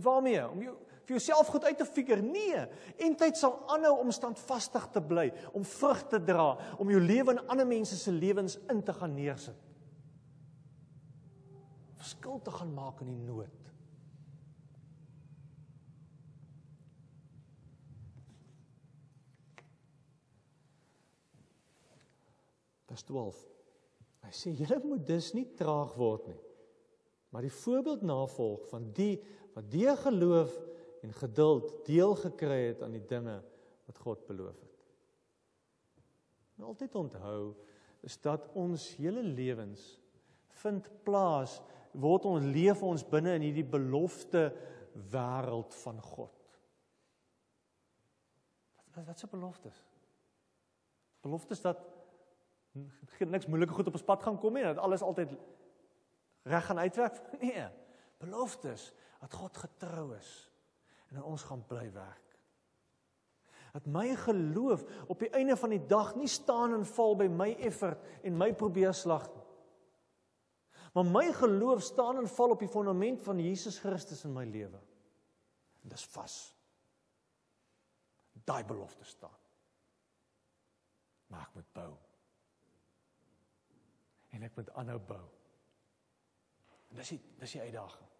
Waarmee? 0.00 0.40
Om 0.48 0.62
jou 0.64 0.76
vir 1.08 1.16
jouself 1.16 1.48
goed 1.52 1.64
uit 1.64 1.78
te 1.80 1.86
figure? 1.88 2.24
Nee, 2.24 2.64
entyd 3.04 3.36
sal 3.40 3.54
aanhou 3.72 3.94
om 4.02 4.10
standvastig 4.12 4.88
te 4.92 5.00
bly, 5.04 5.30
om 5.56 5.64
vrug 5.64 6.02
te 6.12 6.20
dra, 6.20 6.50
om 6.80 6.90
jou 6.92 7.00
lewe 7.00 7.32
in 7.36 7.44
ander 7.48 7.68
mense 7.68 7.96
se 7.96 8.12
lewens 8.12 8.58
in 8.68 8.82
te 8.84 8.92
gaan 8.96 9.14
neersit. 9.16 9.56
Verskil 11.98 12.40
te 12.44 12.52
gaan 12.54 12.74
maak 12.76 13.00
in 13.04 13.12
die 13.12 13.22
nood. 13.24 13.67
Vers 22.88 23.04
12. 23.08 23.40
Hy 24.26 24.32
sê 24.34 24.52
julle 24.56 24.78
moet 24.84 25.04
dus 25.06 25.32
nie 25.36 25.46
traag 25.58 25.94
word 25.98 26.26
nie. 26.32 26.40
Maar 27.32 27.44
die 27.44 27.52
voorbeeld 27.52 28.02
navolg 28.08 28.64
van 28.70 28.88
die 28.96 29.18
wat 29.54 29.68
deur 29.70 29.96
geloof 30.00 30.54
en 31.04 31.14
geduld 31.14 31.72
deel 31.86 32.14
gekry 32.18 32.60
het 32.70 32.82
aan 32.82 32.96
die 32.96 33.04
dinge 33.06 33.36
wat 33.88 34.00
God 34.04 34.24
beloof 34.26 34.56
het. 34.56 34.76
En 36.58 36.66
altyd 36.72 36.96
onthou 36.98 37.54
is 38.06 38.16
dat 38.22 38.48
ons 38.58 38.88
hele 38.98 39.22
lewens 39.22 39.98
vind 40.62 40.88
plaas 41.06 41.58
word 41.98 42.26
ons 42.28 42.46
leef 42.46 42.82
ons 42.84 43.04
binne 43.10 43.36
in 43.38 43.46
hierdie 43.46 43.66
belofte 43.66 44.48
wêreld 45.12 45.74
van 45.84 46.00
God. 46.02 46.34
Wat 48.94 49.06
wat 49.06 49.20
se 49.20 49.30
beloftes? 49.30 49.78
Beloftes 51.22 51.62
dat 51.62 51.84
niks 53.18 53.46
moeilike 53.46 53.72
goed 53.72 53.86
op 53.86 53.98
ons 53.98 54.06
pad 54.06 54.22
gaan 54.22 54.38
kom 54.38 54.54
nie 54.54 54.62
dat 54.66 54.78
alles 54.78 55.02
altyd 55.02 55.32
reg 56.42 56.66
gaan 56.66 56.78
uitwerk 56.78 57.20
nee 57.42 57.66
beloftes 58.18 58.92
dat 59.20 59.34
God 59.34 59.56
getrou 59.56 60.16
is 60.16 60.32
en 61.08 61.16
dat 61.16 61.24
ons 61.24 61.42
gaan 61.42 61.66
bly 61.66 61.86
werk. 61.92 62.24
Dat 63.72 63.86
my 63.86 64.14
geloof 64.16 64.84
op 65.06 65.20
die 65.20 65.30
einde 65.30 65.56
van 65.56 65.72
die 65.72 65.84
dag 65.86 66.14
nie 66.16 66.28
staan 66.28 66.74
en 66.74 66.86
val 66.86 67.16
by 67.16 67.28
my 67.30 67.52
effort 67.68 68.02
en 68.22 68.36
my 68.36 68.50
probeerslag 68.54 69.28
nie. 69.34 69.44
Maar 70.96 71.04
my 71.06 71.32
geloof 71.32 71.82
staan 71.82 72.16
en 72.18 72.28
val 72.28 72.50
op 72.50 72.62
die 72.64 72.70
fondament 72.70 73.22
van 73.22 73.40
Jesus 73.40 73.78
Christus 73.78 74.24
in 74.24 74.32
my 74.32 74.44
lewe. 74.48 74.80
En 75.82 75.92
dis 75.92 76.04
vas. 76.16 76.36
Daai 78.32 78.64
belofte 78.64 79.04
staan. 79.04 79.36
Maar 81.28 81.44
ek 81.44 81.54
moet 81.54 81.72
bou. 81.76 81.92
En 84.38 84.46
ek 84.46 84.54
moet 84.54 84.70
aanhou 84.78 85.00
bou. 85.02 85.24
En 86.88 87.00
dis 87.00 87.10
die 87.16 87.18
dis 87.40 87.54
die 87.56 87.64
uitdaging. 87.64 88.10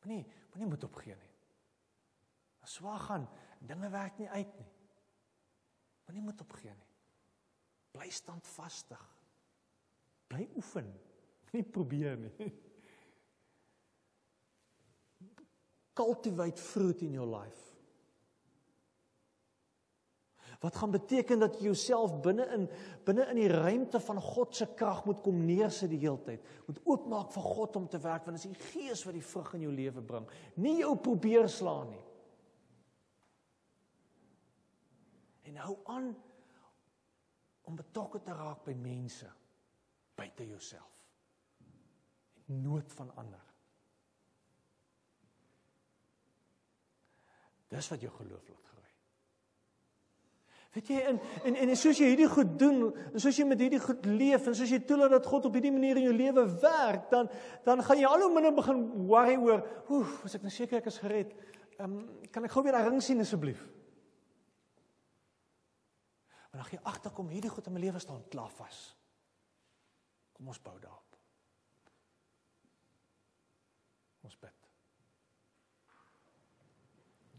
Moenie 0.00 0.24
moenie 0.54 0.70
moet 0.70 0.86
opgee 0.88 1.16
nie. 1.20 1.34
As 2.64 2.78
swaar 2.78 3.02
gaan, 3.04 3.26
dinge 3.60 3.90
werk 3.92 4.16
nie 4.18 4.30
uit 4.32 4.54
nie. 4.56 4.70
Moenie 6.08 6.24
moet 6.24 6.40
opgee 6.40 6.72
nie. 6.72 6.88
Bly 7.92 8.08
standvastig. 8.14 9.04
Bly 10.32 10.48
oefen. 10.56 10.88
Nie 11.52 11.64
probeer 11.64 12.16
nie. 12.20 12.48
Cultivate 16.00 16.60
fruit 16.62 17.04
in 17.04 17.12
your 17.20 17.28
life. 17.28 17.67
Wat 20.58 20.76
gaan 20.76 20.90
beteken 20.90 21.38
dat 21.38 21.60
jy 21.60 21.68
jouself 21.70 22.16
binne 22.22 22.44
in 22.54 22.64
binne 23.06 23.28
in 23.30 23.38
die 23.38 23.50
ruimte 23.50 24.00
van 24.02 24.18
God 24.22 24.56
se 24.56 24.66
krag 24.74 25.04
moet 25.06 25.20
kom 25.22 25.44
neersit 25.46 25.90
die 25.92 26.00
hele 26.02 26.18
tyd. 26.26 26.48
Moet 26.66 26.80
oopmaak 26.84 27.30
vir 27.32 27.46
God 27.46 27.76
om 27.78 27.86
te 27.88 28.00
werk 28.02 28.26
want 28.26 28.40
dit 28.40 28.50
is 28.50 28.56
die 28.56 28.70
Gees 28.72 29.04
wat 29.06 29.14
die 29.14 29.24
vrug 29.24 29.52
in 29.54 29.66
jou 29.68 29.72
lewe 29.72 30.02
bring. 30.02 30.26
Nie 30.58 30.80
jou 30.80 30.96
probeer 30.98 31.46
slaan 31.48 31.92
nie. 31.94 32.04
En 35.48 35.62
hou 35.62 35.76
aan 35.94 36.10
om 37.70 37.76
betrokke 37.78 38.20
te 38.24 38.34
raak 38.34 38.64
by 38.66 38.74
mense 38.74 39.28
buite 40.18 40.46
jouself. 40.48 41.04
En 42.48 42.62
nood 42.64 42.92
van 42.98 43.14
ander. 43.14 43.44
Dis 47.68 47.90
wat 47.92 48.02
jou 48.02 48.10
geloof 48.16 48.48
laat 48.48 48.68
Weet 50.78 50.92
jy 50.92 50.98
en 51.10 51.16
en 51.48 51.56
en 51.64 51.72
soos 51.74 51.98
jy 51.98 52.12
hierdie 52.12 52.28
goed 52.30 52.52
doen, 52.60 52.92
en 53.10 53.18
soos 53.18 53.34
jy 53.34 53.46
met 53.50 53.58
hierdie 53.58 53.80
goed 53.82 54.04
leef 54.06 54.44
en 54.46 54.54
soos 54.54 54.70
jy 54.70 54.78
toelaat 54.86 55.16
dat 55.16 55.26
God 55.26 55.48
op 55.48 55.56
hierdie 55.58 55.72
manier 55.74 55.98
in 55.98 56.06
jou 56.06 56.14
lewe 56.14 56.44
werk, 56.62 57.08
dan 57.10 57.26
dan 57.66 57.82
gaan 57.82 57.98
jy 57.98 58.06
al 58.06 58.22
hoe 58.22 58.30
minder 58.30 58.54
begin 58.54 58.84
worry 59.08 59.34
oor, 59.42 59.64
oef, 59.90 60.20
as 60.28 60.38
ek 60.38 60.46
nou 60.46 60.52
seker 60.54 60.78
ek 60.78 60.86
is 60.92 61.00
gered. 61.02 61.34
Ehm 61.80 61.98
um, 61.98 62.06
kan 62.30 62.46
ek 62.46 62.54
gou 62.54 62.62
weer 62.62 62.78
daai 62.78 62.86
ring 62.86 63.02
sien 63.02 63.24
asseblief? 63.24 63.64
Maar 66.52 66.62
dan 66.62 66.70
gee 66.70 66.86
agterkom 66.92 67.34
hierdie 67.34 67.50
goed 67.50 67.66
in 67.66 67.74
my 67.74 67.82
lewe 67.82 67.98
staan 67.98 68.22
klaar 68.30 68.54
vas. 68.60 68.78
Kom 70.38 70.54
ons 70.54 70.62
bou 70.62 70.78
daarop. 70.78 71.18
Ons 74.22 74.38
bid. 74.38 74.54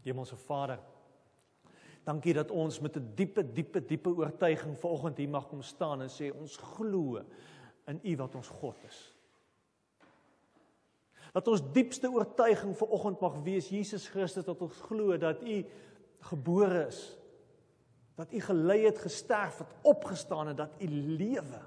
Hemelse 0.04 0.36
Vader, 0.36 0.80
Dankie 2.10 2.34
dat 2.34 2.50
ons 2.50 2.80
met 2.80 2.96
'n 2.96 3.12
diepe 3.14 3.52
diepe 3.52 3.84
diepe 3.84 4.10
oortuiging 4.10 4.78
vanoggend 4.78 5.16
hier 5.16 5.28
mag 5.28 5.48
kom 5.48 5.62
staan 5.62 6.02
en 6.02 6.10
sê 6.10 6.32
ons 6.34 6.56
glo 6.56 7.22
in 7.86 8.00
U 8.02 8.16
wat 8.16 8.34
ons 8.34 8.48
God 8.48 8.76
is. 8.86 9.14
Dat 11.32 11.48
ons 11.48 11.62
diepste 11.72 12.10
oortuiging 12.10 12.76
vanoggend 12.76 13.20
mag 13.20 13.42
wees 13.42 13.68
Jesus 13.68 14.08
Christus 14.08 14.44
dat 14.44 14.60
ons 14.60 14.80
glo 14.80 15.16
dat 15.16 15.42
U 15.42 15.64
gebore 16.18 16.86
is. 16.86 17.18
Dat 18.14 18.32
U 18.32 18.40
gelei 18.40 18.84
het, 18.84 18.98
gesterf 18.98 19.58
het, 19.58 19.74
opgestaan 19.82 20.46
het, 20.46 20.56
dat 20.56 20.74
U 20.78 20.88
lewe. 20.88 21.62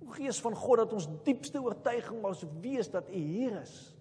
O 0.00 0.06
Gees 0.06 0.40
van 0.40 0.54
God 0.54 0.76
dat 0.76 0.92
ons 0.92 1.08
diepste 1.22 1.62
oortuiging 1.62 2.20
mag 2.20 2.40
wees 2.60 2.90
dat 2.90 3.08
U 3.08 3.18
hier 3.18 3.60
is. 3.60 3.95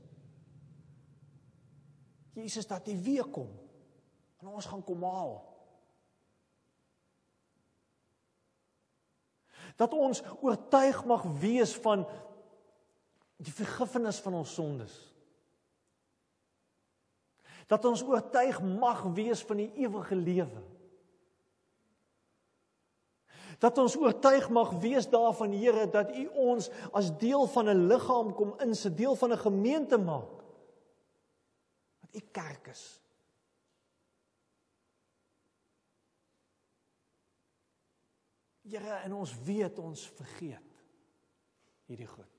Jesus 2.35 2.67
dat 2.67 2.87
hy 2.89 2.95
weer 2.99 3.27
kom. 3.31 3.49
En 4.43 4.51
ons 4.51 4.67
gaan 4.67 4.83
kom 4.83 5.03
haal. 5.07 5.35
Dat 9.79 9.95
ons 9.95 10.21
oortuig 10.43 11.01
mag 11.07 11.23
wees 11.39 11.73
van 11.83 12.05
die 13.43 13.53
vergifnis 13.53 14.19
van 14.23 14.37
ons 14.39 14.53
sondes. 14.55 14.93
Dat 17.67 17.85
ons 17.87 18.03
oortuig 18.05 18.61
mag 18.61 19.01
wees 19.17 19.41
van 19.47 19.63
die 19.63 19.71
ewige 19.83 20.15
lewe. 20.15 20.63
Dat 23.59 23.77
ons 23.79 23.95
oortuig 23.97 24.49
mag 24.51 24.75
wees 24.83 25.07
daarvan 25.09 25.55
Here 25.55 25.87
dat 25.89 26.11
U 26.11 26.27
ons 26.51 26.69
as 26.91 27.09
deel 27.17 27.47
van 27.47 27.69
'n 27.71 27.87
liggaam 27.87 28.33
kom 28.35 28.53
insit, 28.59 28.97
deel 28.97 29.15
van 29.15 29.31
'n 29.31 29.45
gemeente 29.47 29.97
maak 29.97 30.34
u 32.15 32.21
kerk 32.31 32.67
is. 32.71 32.85
Here, 38.65 39.01
en 39.05 39.13
ons 39.13 39.35
weet 39.45 39.77
ons 39.79 40.07
vergeet 40.17 40.79
hierdie 41.85 42.09
goed. 42.09 42.31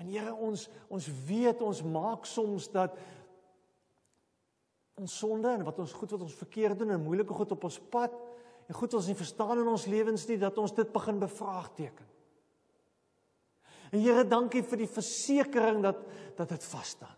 En 0.00 0.08
Here, 0.08 0.32
ons 0.32 0.64
ons 0.92 1.10
weet 1.28 1.60
ons 1.64 1.82
maak 1.84 2.24
soms 2.28 2.70
dat 2.72 2.96
ons 4.96 5.18
sonde 5.20 5.52
en 5.52 5.64
wat 5.68 5.78
ons 5.84 5.92
goed 5.92 6.16
wat 6.16 6.24
ons 6.24 6.40
verkeerd 6.40 6.80
doen 6.80 6.94
en 6.94 7.04
moeilike 7.04 7.36
goed 7.36 7.52
op 7.52 7.68
ons 7.68 7.78
pad 7.92 8.14
en 8.66 8.78
goed 8.78 8.94
ons 8.96 9.08
nie 9.10 9.18
verstaan 9.18 9.60
in 9.60 9.68
ons 9.68 9.84
lewens 9.92 10.24
nie 10.30 10.38
dat 10.40 10.56
ons 10.58 10.72
dit 10.74 10.92
begin 10.92 11.20
bevraagteken. 11.20 12.15
En 13.90 14.00
Here, 14.00 14.24
dankie 14.26 14.62
vir 14.66 14.82
die 14.84 14.90
versekering 14.90 15.82
dat 15.84 16.02
dat 16.36 16.48
dit 16.52 16.64
vas 16.64 16.88
staan. 16.88 17.16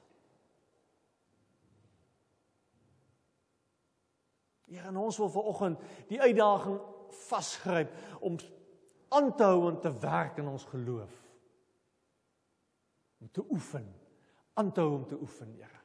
Here, 4.69 4.93
ons 4.99 5.17
wil 5.19 5.31
vanoggend 5.33 5.81
die 6.11 6.21
uitdaging 6.21 6.79
vasgryp 7.27 7.95
om 8.21 8.37
aan 9.09 9.33
te 9.37 9.49
hou 9.49 9.71
en 9.71 9.81
te 9.81 9.93
werk 9.99 10.39
in 10.39 10.49
ons 10.49 10.65
geloof. 10.65 11.15
Om 13.19 13.31
te 13.31 13.45
oefen, 13.51 13.89
aan 14.55 14.73
te 14.73 14.81
hou 14.81 14.95
om 15.01 15.07
te 15.09 15.19
oefen, 15.19 15.55
Here. 15.57 15.79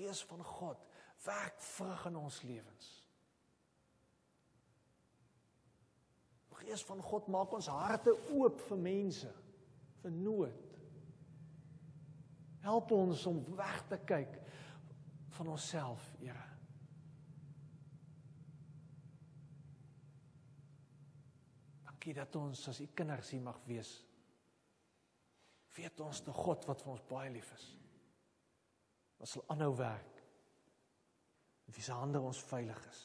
Gees 0.00 0.24
van 0.24 0.44
God, 0.44 0.78
werk 1.24 1.60
vrug 1.60 2.06
in 2.06 2.16
ons 2.16 2.42
lewens. 2.42 2.99
Gees 6.60 6.84
van 6.88 7.00
God 7.02 7.28
maak 7.32 7.52
ons 7.56 7.70
harte 7.72 8.12
oop 8.34 8.60
vir 8.68 8.80
mense, 8.80 9.30
vir 10.02 10.14
nood. 10.14 10.66
Help 12.60 12.92
ons 12.92 13.24
om 13.30 13.40
weg 13.56 13.80
te 13.88 13.98
kyk 14.08 14.36
van 15.38 15.52
onsself, 15.56 16.04
Here. 16.20 16.46
Dankie 22.00 22.14
dat 22.16 22.36
ons 22.36 22.68
as 22.68 22.80
u 22.80 22.86
kinders 22.96 23.30
hier 23.34 23.42
mag 23.44 23.58
wees. 23.68 23.90
Weet 25.76 26.00
ons 26.00 26.22
te 26.24 26.32
God 26.32 26.64
wat 26.68 26.80
vir 26.80 26.92
ons 26.94 27.04
baie 27.08 27.28
lief 27.32 27.50
is. 27.52 27.66
Ons 29.20 29.36
sal 29.36 29.44
aanhou 29.52 29.74
werk. 29.76 30.22
Wie 31.70 31.84
se 31.84 31.92
hande 31.92 32.20
ons 32.24 32.40
veilig 32.50 32.80
is. 32.88 33.02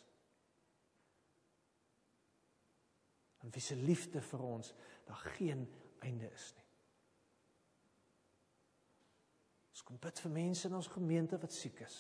En 3.46 3.52
wie 3.54 3.62
se 3.62 3.76
liefde 3.78 4.22
vir 4.26 4.42
ons 4.42 4.74
daar 5.06 5.22
geen 5.38 5.68
einde 6.02 6.30
is 6.34 6.48
nie. 6.58 6.66
Ons 9.70 9.84
kom 9.86 10.00
bid 10.02 10.20
vir 10.24 10.32
mense 10.34 10.66
in 10.66 10.78
ons 10.78 10.90
gemeente 10.90 11.38
wat 11.38 11.54
siek 11.54 11.84
is. 11.86 11.98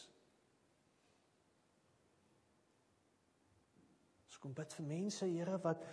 Ons 4.25 4.39
kom 4.41 4.55
bid 4.57 4.73
vir 4.79 4.87
mense, 4.89 5.27
Here, 5.29 5.59
wat 5.61 5.85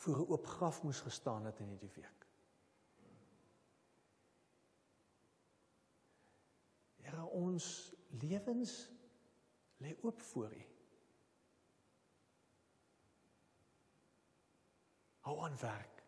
voor 0.00 0.22
'n 0.22 0.30
oop 0.32 0.46
graf 0.46 0.82
moes 0.82 1.00
gestaan 1.00 1.44
het 1.44 1.60
in 1.60 1.68
hierdie 1.68 1.92
week. 1.96 2.26
Here, 7.02 7.24
ons 7.24 7.92
lewens 8.08 8.90
lê 9.76 9.96
oop 10.02 10.20
voor 10.20 10.52
U. 10.52 10.75
Hou 15.26 15.40
aan 15.42 15.58
werk. 15.58 16.02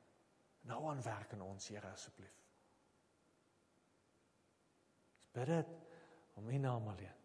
Nou 0.71 0.85
aan 0.91 1.03
werk 1.03 1.33
in 1.35 1.43
ons 1.43 1.69
Here 1.69 1.91
asseblief. 1.91 2.35
Ons 5.19 5.33
bid 5.35 5.51
dit 5.51 5.73
om 6.39 6.49
U 6.49 6.59
naam 6.62 6.87
alleen. 6.89 7.18